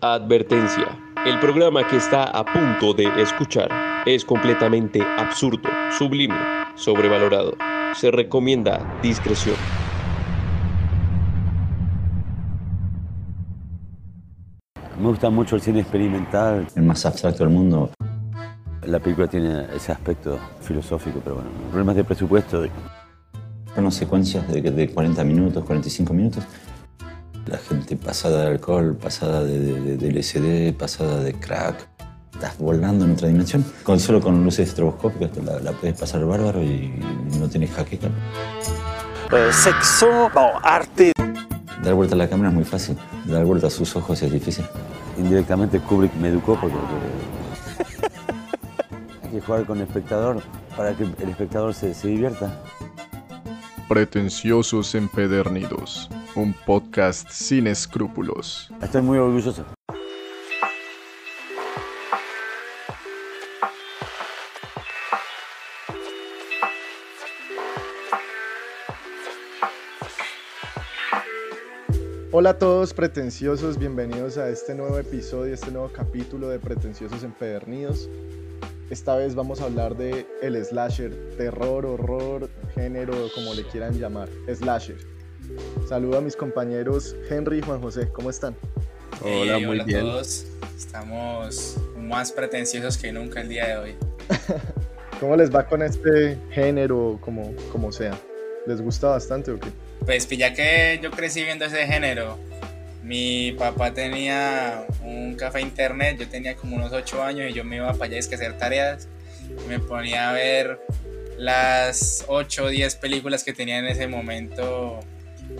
Advertencia. 0.00 0.96
El 1.26 1.40
programa 1.40 1.84
que 1.84 1.96
está 1.96 2.22
a 2.22 2.44
punto 2.44 2.94
de 2.94 3.10
escuchar 3.20 3.68
es 4.06 4.24
completamente 4.24 5.02
absurdo, 5.02 5.68
sublime, 5.90 6.36
sobrevalorado. 6.76 7.56
Se 7.94 8.12
recomienda 8.12 9.00
discreción. 9.02 9.56
Me 15.00 15.08
gusta 15.08 15.30
mucho 15.30 15.56
el 15.56 15.62
cine 15.62 15.80
experimental. 15.80 16.68
El 16.76 16.82
más 16.84 17.04
abstracto 17.04 17.42
del 17.42 17.52
mundo. 17.52 17.90
La 18.86 19.00
película 19.00 19.26
tiene 19.26 19.66
ese 19.74 19.90
aspecto 19.90 20.38
filosófico, 20.60 21.20
pero 21.24 21.36
bueno, 21.36 21.50
problemas 21.70 21.96
de 21.96 22.04
presupuesto. 22.04 22.64
Unas 23.76 23.94
secuencias 23.94 24.46
de, 24.46 24.60
de 24.60 24.90
40 24.90 25.24
minutos, 25.24 25.64
45 25.64 26.14
minutos. 26.14 26.44
La 27.48 27.56
gente 27.56 27.96
pasada 27.96 28.42
de 28.42 28.48
alcohol, 28.48 28.94
pasada 28.94 29.42
de, 29.42 29.96
de, 29.96 30.12
LSD, 30.12 30.78
pasada 30.78 31.22
de 31.22 31.32
crack. 31.32 31.88
Estás 32.34 32.58
volando 32.58 33.06
en 33.06 33.12
otra 33.12 33.28
dimensión. 33.28 33.64
Con, 33.84 33.98
solo 33.98 34.20
con 34.20 34.44
luces 34.44 34.68
estroboscópicas 34.68 35.30
la, 35.42 35.58
la 35.60 35.72
puedes 35.72 35.98
pasar 35.98 36.26
bárbaro 36.26 36.62
y 36.62 36.92
no 37.38 37.48
tienes 37.48 37.70
jaqueca. 37.70 38.08
Eh, 39.32 39.50
sexo 39.52 40.26
o 40.34 40.60
arte. 40.62 41.12
Dar 41.82 41.94
vuelta 41.94 42.14
a 42.14 42.18
la 42.18 42.28
cámara 42.28 42.50
es 42.50 42.54
muy 42.54 42.64
fácil. 42.64 42.98
Dar 43.24 43.46
vuelta 43.46 43.68
a 43.68 43.70
sus 43.70 43.96
ojos 43.96 44.22
es 44.22 44.30
difícil. 44.30 44.66
Indirectamente 45.16 45.80
Kubrick 45.80 46.14
me 46.16 46.28
educó 46.28 46.58
porque 46.60 46.76
hay 49.22 49.30
que 49.30 49.40
jugar 49.40 49.64
con 49.64 49.78
el 49.78 49.84
espectador 49.84 50.42
para 50.76 50.94
que 50.94 51.04
el 51.04 51.30
espectador 51.30 51.72
se, 51.72 51.94
se 51.94 52.08
divierta. 52.08 52.62
Pretenciosos 53.88 54.94
Empedernidos, 54.94 56.10
un 56.38 56.52
podcast 56.52 57.28
sin 57.30 57.66
escrúpulos. 57.66 58.70
Estoy 58.80 59.02
muy 59.02 59.18
orgulloso. 59.18 59.64
Hola 72.30 72.50
a 72.50 72.58
todos 72.58 72.94
pretenciosos, 72.94 73.78
bienvenidos 73.78 74.38
a 74.38 74.48
este 74.48 74.76
nuevo 74.76 74.96
episodio, 74.98 75.52
este 75.52 75.72
nuevo 75.72 75.90
capítulo 75.92 76.48
de 76.48 76.60
Pretenciosos 76.60 77.24
Empedernidos. 77.24 78.08
Esta 78.90 79.16
vez 79.16 79.34
vamos 79.34 79.60
a 79.60 79.64
hablar 79.64 79.96
de 79.96 80.24
el 80.40 80.64
slasher, 80.64 81.36
terror, 81.36 81.84
horror, 81.84 82.48
género, 82.74 83.14
como 83.34 83.54
le 83.54 83.64
quieran 83.64 83.98
llamar, 83.98 84.28
slasher. 84.54 85.17
Saludo 85.88 86.18
a 86.18 86.20
mis 86.20 86.36
compañeros 86.36 87.16
Henry 87.30 87.60
y 87.60 87.62
Juan 87.62 87.80
José, 87.80 88.08
¿cómo 88.12 88.28
están? 88.28 88.54
Hola, 89.22 89.54
hey, 89.56 89.64
muy 89.64 89.76
hola 89.76 89.84
bien. 89.84 90.00
a 90.00 90.02
todos. 90.02 90.44
Estamos 90.76 91.78
más 91.96 92.30
pretenciosos 92.30 92.98
que 92.98 93.10
nunca 93.10 93.40
el 93.40 93.48
día 93.48 93.68
de 93.68 93.76
hoy. 93.78 93.96
¿Cómo 95.20 95.34
les 95.34 95.50
va 95.50 95.66
con 95.66 95.80
este 95.80 96.36
género, 96.50 97.18
como, 97.22 97.54
como 97.72 97.90
sea? 97.90 98.12
¿Les 98.66 98.82
gusta 98.82 99.08
bastante 99.08 99.50
o 99.50 99.58
qué? 99.58 99.70
Pues 100.04 100.28
ya 100.28 100.52
que 100.52 101.00
yo 101.02 101.10
crecí 101.10 101.42
viendo 101.42 101.64
ese 101.64 101.86
género, 101.86 102.36
mi 103.02 103.52
papá 103.52 103.94
tenía 103.94 104.84
un 105.02 105.36
café 105.36 105.62
internet, 105.62 106.18
yo 106.18 106.28
tenía 106.28 106.54
como 106.54 106.76
unos 106.76 106.92
8 106.92 107.22
años 107.22 107.50
y 107.50 107.54
yo 107.54 107.64
me 107.64 107.76
iba 107.76 107.90
para 107.94 108.04
allá 108.04 108.16
a 108.16 108.34
hacer 108.34 108.58
tareas 108.58 109.08
y 109.64 109.66
me 109.66 109.78
ponía 109.78 110.28
a 110.28 110.34
ver 110.34 110.80
las 111.38 112.26
8 112.28 112.64
o 112.64 112.68
10 112.68 112.94
películas 112.96 113.42
que 113.42 113.54
tenía 113.54 113.78
en 113.78 113.86
ese 113.86 114.06
momento, 114.06 115.00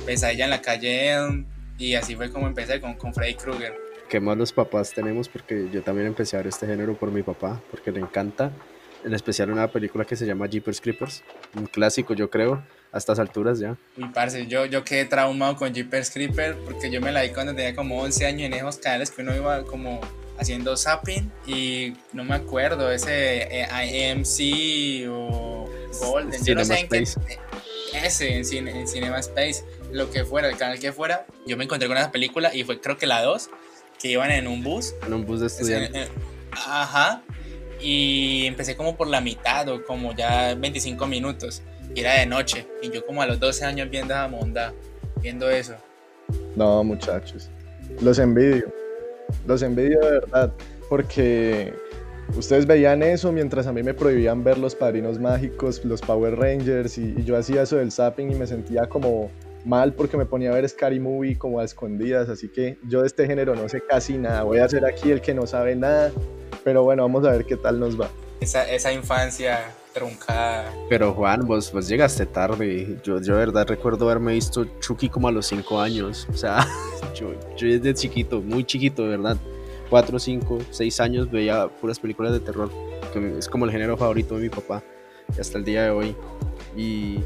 Pesadilla 0.06 0.44
en 0.44 0.50
la 0.50 0.62
calle 0.62 1.44
y 1.78 1.94
así 1.94 2.17
fue 2.17 2.31
como 2.31 2.47
empecé 2.47 2.81
con, 2.81 2.94
con 2.94 3.14
Freddy 3.14 3.34
Krueger. 3.34 3.75
¿Qué 4.08 4.20
más 4.20 4.36
los 4.36 4.53
papás 4.53 4.92
tenemos? 4.92 5.28
Porque 5.28 5.69
yo 5.70 5.83
también 5.83 6.06
empecé 6.06 6.36
a 6.36 6.41
ver 6.41 6.48
este 6.48 6.67
género 6.67 6.97
por 6.97 7.11
mi 7.11 7.22
papá, 7.22 7.61
porque 7.70 7.92
le 7.92 8.00
encanta, 8.00 8.50
en 9.05 9.12
especial 9.14 9.50
una 9.50 9.70
película 9.70 10.05
que 10.05 10.16
se 10.16 10.27
llama 10.27 10.47
Jeepers 10.47 10.81
Creepers, 10.81 11.22
un 11.55 11.66
clásico 11.66 12.14
yo 12.14 12.31
creo, 12.31 12.62
a 12.91 12.99
estas 12.99 13.19
alturas 13.19 13.59
ya. 13.59 13.76
Uy, 13.97 14.09
parce, 14.15 14.47
yo, 14.47 14.65
yo 14.65 14.82
quedé 14.82 15.04
traumado 15.04 15.56
con 15.56 15.75
Jeepers 15.75 16.10
Creepers 16.10 16.56
porque 16.65 16.91
yo 16.91 17.00
me 17.00 17.12
la 17.12 17.22
vi 17.22 17.31
cuando 17.31 17.55
tenía 17.55 17.75
como 17.75 18.00
11 18.00 18.26
años 18.26 18.47
en 18.47 18.55
esos 18.55 18.78
canales 18.78 19.10
que 19.10 19.22
uno 19.22 19.37
iba 19.37 19.62
como 19.65 20.00
haciendo 20.38 20.76
zapping 20.76 21.31
y 21.47 21.94
no 22.12 22.25
me 22.25 22.34
acuerdo, 22.34 22.91
ese 22.91 23.43
eh, 23.50 24.12
IMC 24.15 25.10
o 25.10 25.69
Golden, 26.00 26.43
yo 26.44 26.55
no 26.55 26.65
sé 26.65 26.81
en 26.81 26.88
qué, 26.88 27.05
ese 27.93 28.59
en, 28.59 28.69
en 28.69 28.88
Cinema 28.88 29.19
Space, 29.19 29.65
lo 29.93 30.10
que 30.10 30.25
fuera, 30.25 30.49
el 30.49 30.56
canal 30.56 30.78
que 30.78 30.93
fuera, 30.93 31.26
yo 31.47 31.56
me 31.56 31.65
encontré 31.65 31.88
con 31.88 31.97
esa 31.97 32.10
película 32.10 32.54
y 32.54 32.65
fue 32.65 32.81
creo 32.81 32.97
que 32.97 33.06
la 33.06 33.22
2, 33.22 33.50
que 33.99 34.09
iban 34.09 34.31
en 34.31 34.47
un 34.47 34.62
bus. 34.62 34.94
En 35.06 35.12
un 35.12 35.26
bus 35.26 35.41
de 35.41 35.47
estudiantes. 35.47 36.09
Eh, 36.09 36.12
Ajá, 36.53 37.22
y 37.81 38.47
empecé 38.47 38.76
como 38.76 38.97
por 38.97 39.06
la 39.06 39.21
mitad 39.21 39.69
o 39.69 39.84
como 39.84 40.15
ya 40.15 40.54
25 40.54 41.06
minutos 41.06 41.62
y 41.94 42.00
era 42.00 42.15
de 42.15 42.26
noche. 42.26 42.66
Y 42.82 42.91
yo 42.91 43.04
como 43.06 43.22
a 43.22 43.26
los 43.26 43.38
12 43.41 43.65
años 43.65 43.91
viendo 43.91 44.15
esa 44.15 44.28
monda, 44.28 44.72
viendo 45.21 45.49
eso. 45.50 45.75
No, 46.56 46.82
muchachos. 46.84 47.50
Los 48.00 48.19
envidio. 48.19 48.72
Los 49.47 49.62
envidio 49.62 50.00
de 50.00 50.10
verdad. 50.10 50.53
Porque 50.88 51.72
ustedes 52.37 52.66
veían 52.66 53.03
eso 53.03 53.31
mientras 53.32 53.66
a 53.66 53.72
mí 53.72 53.82
me 53.82 53.94
prohibían 53.94 54.43
ver 54.43 54.59
los 54.59 54.75
padrinos 54.75 55.19
mágicos, 55.19 55.84
los 55.84 56.00
Power 56.00 56.37
Rangers. 56.37 56.99
Y, 56.99 57.15
y 57.16 57.25
yo 57.25 57.37
hacía 57.37 57.62
eso 57.62 57.76
del 57.76 57.93
zapping 57.93 58.32
y 58.32 58.34
me 58.34 58.47
sentía 58.47 58.87
como 58.87 59.31
mal 59.64 59.92
porque 59.94 60.16
me 60.16 60.26
ponía 60.26 60.50
a 60.50 60.54
ver 60.54 60.69
Scary 60.69 61.00
Movie 61.00 61.36
como 61.36 61.60
a 61.60 61.64
escondidas. 61.64 62.28
Así 62.28 62.48
que 62.48 62.78
yo 62.88 63.02
de 63.02 63.06
este 63.06 63.26
género 63.26 63.54
no 63.54 63.69
sé 63.69 63.80
casi 63.80 64.19
nada. 64.19 64.42
Voy 64.42 64.58
a 64.58 64.69
ser 64.69 64.84
aquí 64.84 65.10
el 65.10 65.20
que 65.20 65.34
no 65.34 65.46
sabe 65.46 65.76
nada. 65.76 66.12
Pero 66.64 66.82
bueno, 66.82 67.02
vamos 67.02 67.24
a 67.26 67.30
ver 67.30 67.44
qué 67.44 67.56
tal 67.56 67.78
nos 67.80 68.00
va. 68.00 68.08
Esa, 68.41 68.70
esa 68.70 68.92
infancia 68.92 69.74
truncada. 69.92 70.72
Pero 70.88 71.12
Juan, 71.12 71.46
vos, 71.46 71.72
vos 71.72 71.88
llegaste 71.88 72.26
tarde. 72.26 72.98
Yo, 73.02 73.20
yo 73.20 73.34
de 73.34 73.38
verdad 73.38 73.66
recuerdo 73.66 74.04
haberme 74.06 74.32
visto 74.34 74.64
Chucky 74.80 75.08
como 75.08 75.28
a 75.28 75.32
los 75.32 75.46
5 75.46 75.80
años. 75.80 76.26
O 76.30 76.36
sea, 76.36 76.66
yo, 77.14 77.32
yo 77.56 77.69
desde 77.69 77.94
chiquito, 77.94 78.40
muy 78.40 78.64
chiquito, 78.64 79.02
de 79.02 79.10
verdad. 79.10 79.36
4, 79.90 80.19
5, 80.19 80.58
6 80.70 81.00
años 81.00 81.30
veía 81.30 81.69
puras 81.69 81.98
películas 81.98 82.32
de 82.32 82.40
terror. 82.40 82.70
Que 83.12 83.38
es 83.38 83.48
como 83.48 83.64
el 83.64 83.70
género 83.70 83.96
favorito 83.96 84.36
de 84.36 84.42
mi 84.42 84.48
papá. 84.50 84.82
Hasta 85.38 85.58
el 85.58 85.64
día 85.64 85.84
de 85.84 85.90
hoy. 85.90 86.16
Y, 86.76 87.20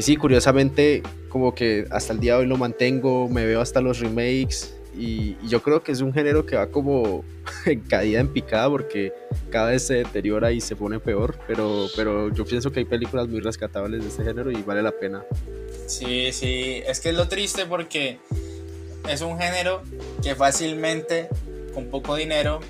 y 0.00 0.02
sí, 0.02 0.16
curiosamente, 0.16 1.02
como 1.28 1.54
que 1.54 1.86
hasta 1.90 2.14
el 2.14 2.20
día 2.20 2.32
de 2.32 2.40
hoy 2.40 2.46
lo 2.46 2.56
mantengo. 2.56 3.28
Me 3.28 3.44
veo 3.44 3.60
hasta 3.60 3.82
los 3.82 4.00
remakes. 4.00 4.74
Y, 4.96 5.36
y, 5.42 5.48
yo 5.48 5.62
creo 5.62 5.82
que 5.82 5.92
es 5.92 6.00
un 6.00 6.14
género 6.14 6.46
que 6.46 6.56
va 6.56 6.68
como 6.68 7.22
en 7.66 7.80
caída 7.80 8.18
en 8.18 8.32
picada 8.32 8.70
porque 8.70 9.12
cada 9.50 9.72
vez 9.72 9.86
se 9.86 9.96
deteriora 9.96 10.52
y 10.52 10.62
se 10.62 10.74
pone 10.74 11.00
peor, 11.00 11.38
pero, 11.46 11.86
pero 11.94 12.32
yo 12.32 12.46
pienso 12.46 12.72
que 12.72 12.78
hay 12.78 12.86
películas 12.86 13.28
muy 13.28 13.40
rescatables 13.40 14.02
de 14.02 14.08
este 14.08 14.24
género 14.24 14.50
y 14.50 14.62
vale 14.62 14.82
la 14.82 14.92
pena. 14.92 15.22
Sí, 15.86 16.32
sí, 16.32 16.82
es 16.86 16.98
que 17.00 17.10
es 17.10 17.14
lo 17.14 17.28
triste 17.28 17.66
porque 17.66 18.20
es 19.06 19.20
un 19.20 19.38
género 19.38 19.82
que 20.22 20.34
fácilmente, 20.34 21.28
con 21.74 21.88
poco 21.88 22.16
dinero, 22.16 22.60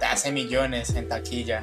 te 0.00 0.06
hace 0.06 0.32
millones 0.32 0.90
en 0.96 1.06
taquilla. 1.06 1.60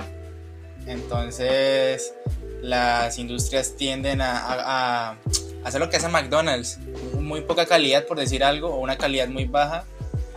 Entonces, 0.88 2.14
las 2.62 3.18
industrias 3.20 3.76
tienden 3.76 4.22
a, 4.22 4.38
a, 4.38 5.10
a 5.12 5.18
hacer 5.64 5.80
lo 5.80 5.90
que 5.90 5.98
hace 5.98 6.08
McDonald's, 6.08 6.80
muy 7.20 7.42
poca 7.42 7.66
calidad 7.66 8.06
por 8.06 8.20
decir 8.20 8.44
algo, 8.44 8.70
o 8.70 8.80
una 8.80 8.98
calidad 8.98 9.28
muy 9.28 9.46
baja, 9.46 9.86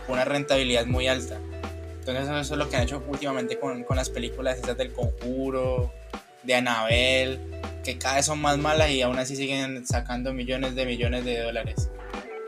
una 0.07 0.25
rentabilidad 0.25 0.85
muy 0.85 1.07
alta. 1.07 1.37
Entonces 1.99 2.23
eso 2.23 2.53
es 2.53 2.57
lo 2.57 2.69
que 2.69 2.75
han 2.75 2.83
hecho 2.83 3.03
últimamente 3.07 3.59
con, 3.59 3.83
con 3.83 3.97
las 3.97 4.09
películas 4.09 4.57
esas 4.57 4.77
del 4.77 4.91
conjuro, 4.91 5.91
de 6.43 6.55
Anabel, 6.55 7.39
que 7.83 7.97
cada 7.97 8.15
vez 8.15 8.25
son 8.25 8.41
más 8.41 8.57
malas 8.57 8.89
y 8.89 9.01
aún 9.01 9.19
así 9.19 9.35
siguen 9.35 9.85
sacando 9.85 10.33
millones 10.33 10.75
de 10.75 10.85
millones 10.85 11.25
de 11.25 11.41
dólares. 11.41 11.89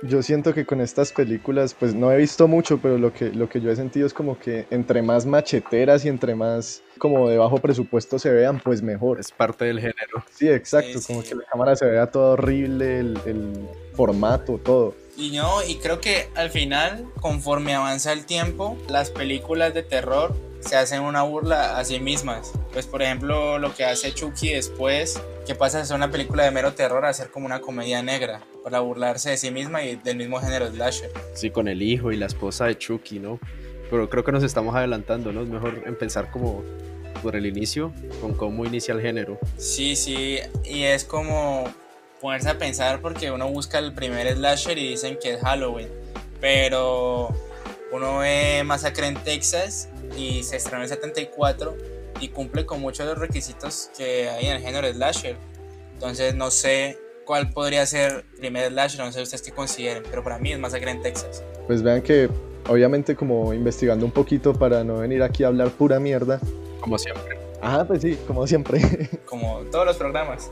Yo 0.03 0.23
siento 0.23 0.53
que 0.53 0.65
con 0.65 0.81
estas 0.81 1.11
películas, 1.11 1.75
pues 1.77 1.93
no 1.93 2.11
he 2.11 2.17
visto 2.17 2.47
mucho, 2.47 2.79
pero 2.79 2.97
lo 2.97 3.13
que, 3.13 3.31
lo 3.31 3.47
que 3.47 3.61
yo 3.61 3.69
he 3.69 3.75
sentido 3.75 4.07
es 4.07 4.13
como 4.13 4.39
que 4.39 4.65
entre 4.71 5.01
más 5.01 5.25
macheteras 5.25 6.05
y 6.05 6.09
entre 6.09 6.33
más 6.33 6.81
como 6.97 7.29
de 7.29 7.37
bajo 7.37 7.57
presupuesto 7.57 8.17
se 8.17 8.31
vean, 8.31 8.59
pues 8.59 8.81
mejor. 8.81 9.19
Es 9.19 9.31
parte 9.31 9.65
del 9.65 9.79
género. 9.79 10.23
Sí, 10.33 10.49
exacto, 10.49 10.99
sí, 10.99 11.05
como 11.07 11.23
que 11.23 11.35
la 11.35 11.43
cámara 11.43 11.75
se 11.75 11.85
vea 11.85 12.07
todo 12.07 12.33
horrible, 12.33 12.99
el, 12.99 13.19
el 13.25 13.67
formato, 13.93 14.59
todo. 14.63 14.95
Y 15.17 15.31
no, 15.31 15.63
y 15.63 15.75
creo 15.75 15.99
que 16.01 16.29
al 16.35 16.49
final, 16.49 17.05
conforme 17.19 17.75
avanza 17.75 18.11
el 18.11 18.25
tiempo, 18.25 18.77
las 18.89 19.11
películas 19.11 19.73
de 19.73 19.83
terror 19.83 20.35
se 20.61 20.77
hacen 20.77 21.01
una 21.01 21.23
burla 21.23 21.77
a 21.77 21.83
sí 21.83 21.99
mismas. 21.99 22.51
Pues 22.73 22.87
por 22.87 23.01
ejemplo, 23.01 23.59
lo 23.59 23.73
que 23.75 23.85
hace 23.85 24.13
Chucky 24.13 24.49
después, 24.49 25.21
que 25.45 25.55
pasa 25.55 25.79
de 25.79 25.85
ser 25.85 25.95
una 25.95 26.11
película 26.11 26.43
de 26.43 26.51
mero 26.51 26.73
terror 26.73 27.05
a 27.05 27.13
ser 27.13 27.29
como 27.29 27.45
una 27.45 27.61
comedia 27.61 28.01
negra, 28.01 28.41
para 28.63 28.79
burlarse 28.79 29.31
de 29.31 29.37
sí 29.37 29.51
misma 29.51 29.83
y 29.83 29.95
del 29.95 30.17
mismo 30.17 30.39
género 30.39 30.67
slasher. 30.69 31.11
Sí, 31.33 31.49
con 31.49 31.67
el 31.67 31.81
hijo 31.81 32.11
y 32.11 32.17
la 32.17 32.27
esposa 32.27 32.65
de 32.65 32.77
Chucky, 32.77 33.19
¿no? 33.19 33.39
Pero 33.89 34.09
creo 34.09 34.23
que 34.23 34.31
nos 34.31 34.43
estamos 34.43 34.75
adelantando, 34.75 35.31
¿no? 35.31 35.41
Es 35.41 35.49
mejor 35.49 35.83
empezar 35.85 36.31
como 36.31 36.63
por 37.21 37.35
el 37.35 37.45
inicio, 37.45 37.93
con 38.19 38.33
cómo 38.33 38.65
inicia 38.65 38.93
el 38.93 39.01
género. 39.01 39.37
Sí, 39.57 39.95
sí, 39.95 40.39
y 40.63 40.83
es 40.83 41.03
como 41.03 41.65
ponerse 42.19 42.49
a 42.49 42.57
pensar 42.57 43.01
porque 43.01 43.31
uno 43.31 43.49
busca 43.49 43.79
el 43.79 43.93
primer 43.93 44.33
slasher 44.35 44.77
y 44.77 44.89
dicen 44.89 45.17
que 45.21 45.33
es 45.33 45.41
Halloween, 45.41 45.89
pero 46.39 47.29
uno 47.91 48.19
ve 48.19 48.63
Masacre 48.63 49.07
en 49.07 49.15
Texas 49.15 49.89
y 50.17 50.43
se 50.43 50.57
estrenó 50.57 50.77
en 50.77 50.83
el 50.83 50.89
74 50.89 51.75
y 52.19 52.29
cumple 52.29 52.65
con 52.65 52.79
muchos 52.79 53.05
de 53.05 53.13
los 53.13 53.19
requisitos 53.19 53.89
que 53.97 54.29
hay 54.29 54.45
en 54.45 54.57
el 54.57 54.61
género 54.61 54.91
slasher. 54.91 55.35
Entonces 55.93 56.35
no 56.35 56.51
sé 56.51 56.97
cuál 57.25 57.51
podría 57.51 57.85
ser 57.85 58.25
primer 58.37 58.69
slasher, 58.71 59.05
no 59.05 59.11
sé 59.11 59.21
ustedes 59.21 59.41
qué 59.41 59.51
consideren, 59.51 60.03
pero 60.09 60.23
para 60.23 60.37
mí 60.39 60.51
es 60.51 60.59
Masacre 60.59 60.91
en 60.91 61.01
Texas. 61.01 61.43
Pues 61.67 61.81
vean 61.81 62.01
que 62.01 62.29
obviamente 62.67 63.15
como 63.15 63.53
investigando 63.53 64.05
un 64.05 64.11
poquito 64.11 64.53
para 64.53 64.83
no 64.83 64.99
venir 64.99 65.23
aquí 65.23 65.43
a 65.43 65.47
hablar 65.47 65.71
pura 65.71 65.99
mierda. 65.99 66.39
Como 66.79 66.97
siempre. 66.97 67.37
Ajá, 67.61 67.85
pues 67.85 68.01
sí, 68.01 68.17
como 68.25 68.47
siempre. 68.47 68.81
Como 69.25 69.59
todos 69.71 69.85
los 69.85 69.95
programas. 69.97 70.49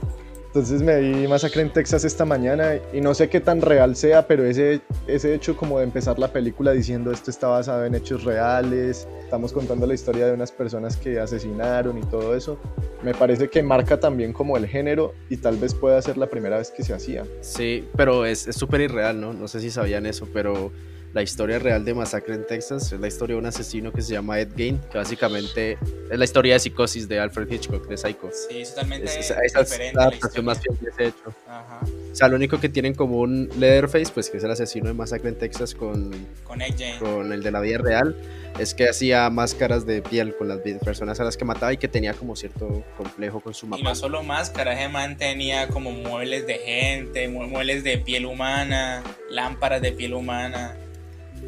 Entonces 0.49 0.81
me 0.81 0.99
vi 0.99 1.27
Masacre 1.27 1.61
en 1.61 1.69
Texas 1.71 2.03
esta 2.03 2.25
mañana 2.25 2.71
y 2.91 3.01
no 3.01 3.13
sé 3.13 3.29
qué 3.29 3.39
tan 3.39 3.61
real 3.61 3.95
sea, 3.95 4.25
pero 4.25 4.45
ese, 4.45 4.81
ese 5.05 5.35
hecho 5.35 5.55
como 5.55 5.77
de 5.77 5.83
empezar 5.83 6.17
la 6.17 6.33
película 6.33 6.71
diciendo 6.71 7.11
esto 7.11 7.29
está 7.29 7.49
basado 7.49 7.85
en 7.85 7.93
hechos 7.93 8.23
reales, 8.23 9.07
estamos 9.21 9.53
contando 9.53 9.85
la 9.85 9.93
historia 9.93 10.25
de 10.25 10.33
unas 10.33 10.51
personas 10.51 10.97
que 10.97 11.19
asesinaron 11.19 11.99
y 11.99 12.01
todo 12.01 12.35
eso, 12.35 12.57
me 13.03 13.13
parece 13.13 13.47
que 13.47 13.61
marca 13.61 13.99
también 13.99 14.33
como 14.33 14.57
el 14.57 14.65
género 14.65 15.13
y 15.29 15.37
tal 15.37 15.55
vez 15.57 15.75
pueda 15.75 16.01
ser 16.01 16.17
la 16.17 16.25
primera 16.25 16.57
vez 16.57 16.71
que 16.71 16.83
se 16.83 16.95
hacía. 16.95 17.25
Sí, 17.41 17.87
pero 17.95 18.25
es 18.25 18.39
súper 18.49 18.81
irreal, 18.81 19.21
¿no? 19.21 19.33
No 19.33 19.47
sé 19.47 19.59
si 19.59 19.69
sabían 19.69 20.07
eso, 20.07 20.27
pero 20.33 20.71
la 21.13 21.23
historia 21.23 21.57
real 21.57 21.83
de 21.83 21.93
Masacre 21.93 22.35
en 22.35 22.45
Texas 22.45 22.91
es 22.91 22.99
la 22.99 23.07
historia 23.07 23.35
de 23.35 23.39
un 23.39 23.45
asesino 23.47 23.91
que 23.91 24.01
se 24.01 24.13
llama 24.13 24.39
Ed 24.39 24.49
Gein, 24.55 24.79
que 24.91 24.97
básicamente 24.97 25.77
es 26.11 26.17
la 26.17 26.23
historia 26.23 26.53
de 26.53 26.59
psicosis 26.59 27.07
de 27.07 27.19
Alfred 27.19 27.51
Hitchcock, 27.51 27.87
de 27.87 27.97
Psycho. 27.97 28.29
Sí, 28.31 28.61
es 28.61 28.69
totalmente 28.69 29.05
es, 29.05 29.31
es, 29.31 29.37
esa 29.43 29.61
es 29.61 29.93
la 29.93 30.03
adaptación 30.03 30.45
más 30.45 30.59
fiel 30.61 30.77
de 30.79 30.89
ese 30.89 31.05
hecho. 31.07 31.33
Ajá. 31.47 31.79
O 32.11 32.15
sea, 32.15 32.27
lo 32.27 32.35
único 32.35 32.59
que 32.59 32.69
tienen 32.69 32.93
como 32.93 33.19
un 33.19 33.49
Leatherface, 33.57 34.11
pues 34.13 34.29
que 34.29 34.37
es 34.37 34.43
el 34.43 34.51
asesino 34.51 34.87
de 34.87 34.93
Masacre 34.93 35.29
en 35.29 35.37
Texas 35.37 35.73
con, 35.73 36.11
con, 36.43 36.61
Ed 36.61 36.75
Gein. 36.77 36.99
con 36.99 37.31
el 37.33 37.41
de 37.41 37.51
la 37.51 37.61
vida 37.61 37.79
real, 37.79 38.15
es 38.59 38.75
que 38.75 38.89
hacía 38.89 39.29
máscaras 39.31 39.85
de 39.87 40.01
piel 40.03 40.35
con 40.35 40.47
las 40.47 40.59
personas 40.83 41.19
a 41.19 41.23
las 41.23 41.37
que 41.37 41.45
mataba 41.45 41.73
y 41.73 41.77
que 41.77 41.87
tenía 41.87 42.13
como 42.13 42.35
cierto 42.35 42.83
complejo 42.97 43.39
con 43.39 43.53
su 43.55 43.65
mamá. 43.65 43.79
Y 43.79 43.83
no 43.83 43.95
solo 43.95 44.21
máscaras, 44.21 44.77
ese 44.79 44.89
man 44.89 45.17
tenía 45.17 45.69
como 45.69 45.91
muebles 45.91 46.45
de 46.45 46.55
gente, 46.55 47.27
muebles 47.29 47.83
de 47.83 47.97
piel 47.97 48.25
humana, 48.25 49.03
lámparas 49.29 49.81
de 49.81 49.91
piel 49.91 50.13
humana. 50.13 50.75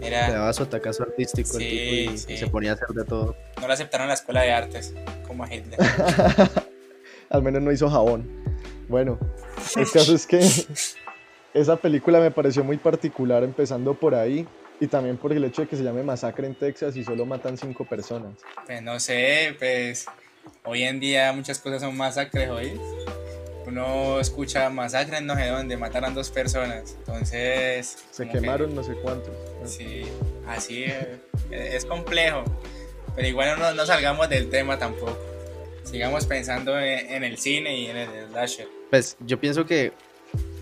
Era... 0.02 0.28
Le 0.28 0.34
daba 0.34 0.54
su 0.54 0.64
atacazo 0.64 1.04
artístico 1.04 1.58
Sí, 1.58 1.64
el 1.64 1.70
tipo 1.70 2.14
y, 2.14 2.18
sí. 2.18 2.34
y 2.34 2.38
se 2.38 2.48
ponía 2.48 2.72
a 2.72 2.74
hacer 2.74 2.88
de 2.90 3.06
todo. 3.06 3.36
No 3.60 3.68
lo 3.68 3.74
aceptaron 3.74 4.06
en 4.06 4.10
la 4.10 4.14
escuela 4.16 4.42
de 4.42 4.52
artes, 4.52 4.94
como 5.28 5.44
a 5.44 5.54
Hitler. 5.54 5.80
Al 7.30 7.44
menos 7.44 7.62
no 7.62 7.72
hizo 7.72 7.90
jabón. 7.90 8.30
Bueno, 8.88 9.18
el 9.78 9.90
caso 9.90 10.14
es 10.14 10.28
que 10.28 10.40
esa 11.54 11.78
película 11.78 12.20
me 12.20 12.32
pareció 12.32 12.64
muy 12.64 12.78
particular 12.78 13.44
empezando 13.44 13.94
por 13.94 14.16
ahí 14.16 14.46
y 14.82 14.88
también 14.88 15.16
por 15.16 15.32
el 15.32 15.44
hecho 15.46 15.62
de 15.62 15.68
que 15.68 15.76
se 15.78 15.84
llame 15.84 16.04
Masacre 16.04 16.48
en 16.48 16.56
Texas 16.56 16.98
y 16.98 17.04
solo 17.04 17.26
matan 17.26 17.58
cinco 17.58 17.86
personas. 17.86 18.34
Pues 18.66 18.82
no 18.82 19.00
sé, 19.00 19.56
pues 19.60 20.06
hoy 20.64 20.84
en 20.84 21.00
día 21.00 21.32
muchas 21.34 21.60
cosas 21.60 21.82
son 21.82 21.96
masacres, 21.96 22.50
hoy. 22.50 22.80
Uno 23.68 24.20
escucha 24.20 24.70
masacres 24.70 25.22
no 25.22 25.36
sé 25.36 25.48
dónde, 25.48 25.78
mataron 25.78 26.14
dos 26.14 26.30
personas. 26.30 26.96
Entonces. 27.00 27.98
Se 28.12 28.26
que- 28.26 28.32
quemaron 28.40 28.74
no 28.76 28.84
sé 28.84 28.94
cuántos. 29.02 29.34
Sí, 29.66 30.04
así 30.48 30.84
eh, 30.86 31.20
es 31.52 31.86
complejo. 31.86 32.44
Pero 33.16 33.28
igual 33.28 33.60
no, 33.60 33.74
no 33.74 33.86
salgamos 33.86 34.30
del 34.30 34.50
tema 34.50 34.78
tampoco. 34.80 35.18
Sigamos 35.84 36.26
pensando 36.26 36.80
en, 36.80 37.12
en 37.12 37.24
el 37.24 37.38
cine 37.38 37.78
y 37.78 37.86
en 37.88 37.98
el 37.98 38.28
slasher. 38.30 38.68
Pues 38.90 39.18
yo 39.20 39.40
pienso 39.40 39.66
que. 39.66 39.92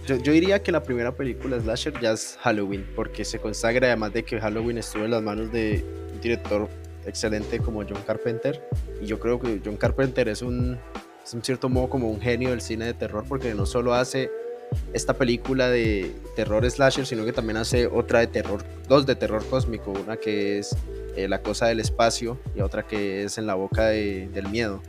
Yo, 0.07 0.15
yo 0.17 0.31
diría 0.31 0.63
que 0.63 0.71
la 0.71 0.81
primera 0.81 1.15
película 1.15 1.59
slasher 1.59 1.93
ya 2.01 2.13
es 2.13 2.37
Halloween, 2.41 2.87
porque 2.95 3.23
se 3.23 3.37
consagra 3.37 3.87
además 3.87 4.11
de 4.13 4.23
que 4.23 4.39
Halloween 4.39 4.79
estuvo 4.79 5.05
en 5.05 5.11
las 5.11 5.21
manos 5.21 5.51
de 5.51 5.85
un 6.11 6.19
director 6.19 6.67
excelente 7.05 7.59
como 7.59 7.83
John 7.83 8.01
Carpenter. 8.07 8.67
Y 9.01 9.05
yo 9.05 9.19
creo 9.19 9.39
que 9.39 9.61
John 9.63 9.77
Carpenter 9.77 10.27
es 10.29 10.41
un, 10.41 10.79
es 11.25 11.33
en 11.33 11.43
cierto 11.43 11.69
modo 11.69 11.89
como 11.89 12.09
un 12.09 12.19
genio 12.21 12.49
del 12.49 12.61
cine 12.61 12.85
de 12.85 12.93
terror, 12.93 13.23
porque 13.27 13.53
no 13.53 13.65
solo 13.65 13.93
hace 13.93 14.31
esta 14.93 15.13
película 15.15 15.69
de 15.69 16.13
terror 16.35 16.69
slasher, 16.69 17.05
sino 17.05 17.25
que 17.25 17.33
también 17.33 17.57
hace 17.57 17.87
otra 17.87 18.19
de 18.19 18.27
terror, 18.27 18.63
dos 18.87 19.05
de 19.05 19.15
terror 19.15 19.43
cósmico, 19.49 19.91
una 19.91 20.17
que 20.17 20.59
es 20.59 20.75
eh, 21.15 21.27
La 21.27 21.41
cosa 21.41 21.65
del 21.67 21.79
espacio 21.79 22.37
y 22.55 22.61
otra 22.61 22.85
que 22.85 23.23
es 23.23 23.37
En 23.39 23.47
la 23.47 23.55
boca 23.55 23.87
de- 23.87 24.29
del 24.33 24.47
miedo. 24.49 24.81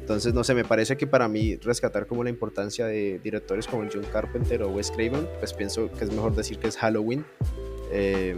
Entonces, 0.00 0.32
no 0.34 0.42
sé, 0.42 0.54
me 0.54 0.64
parece 0.64 0.96
que 0.96 1.06
para 1.06 1.28
mí 1.28 1.56
rescatar 1.56 2.06
como 2.06 2.24
la 2.24 2.30
importancia 2.30 2.86
de 2.86 3.20
directores 3.22 3.66
como 3.66 3.86
John 3.92 4.06
Carpenter 4.12 4.62
o 4.62 4.70
Wes 4.70 4.90
Craven, 4.90 5.28
pues 5.38 5.52
pienso 5.52 5.90
que 5.92 6.04
es 6.04 6.10
mejor 6.12 6.34
decir 6.34 6.58
que 6.58 6.66
es 6.68 6.76
Halloween. 6.78 7.24
Eh, 7.92 8.34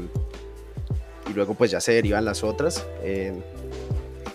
y 1.30 1.32
luego 1.32 1.54
pues 1.54 1.70
ya 1.70 1.80
se 1.80 1.92
derivan 1.92 2.24
las 2.24 2.42
otras. 2.42 2.84
Eh, 3.04 3.32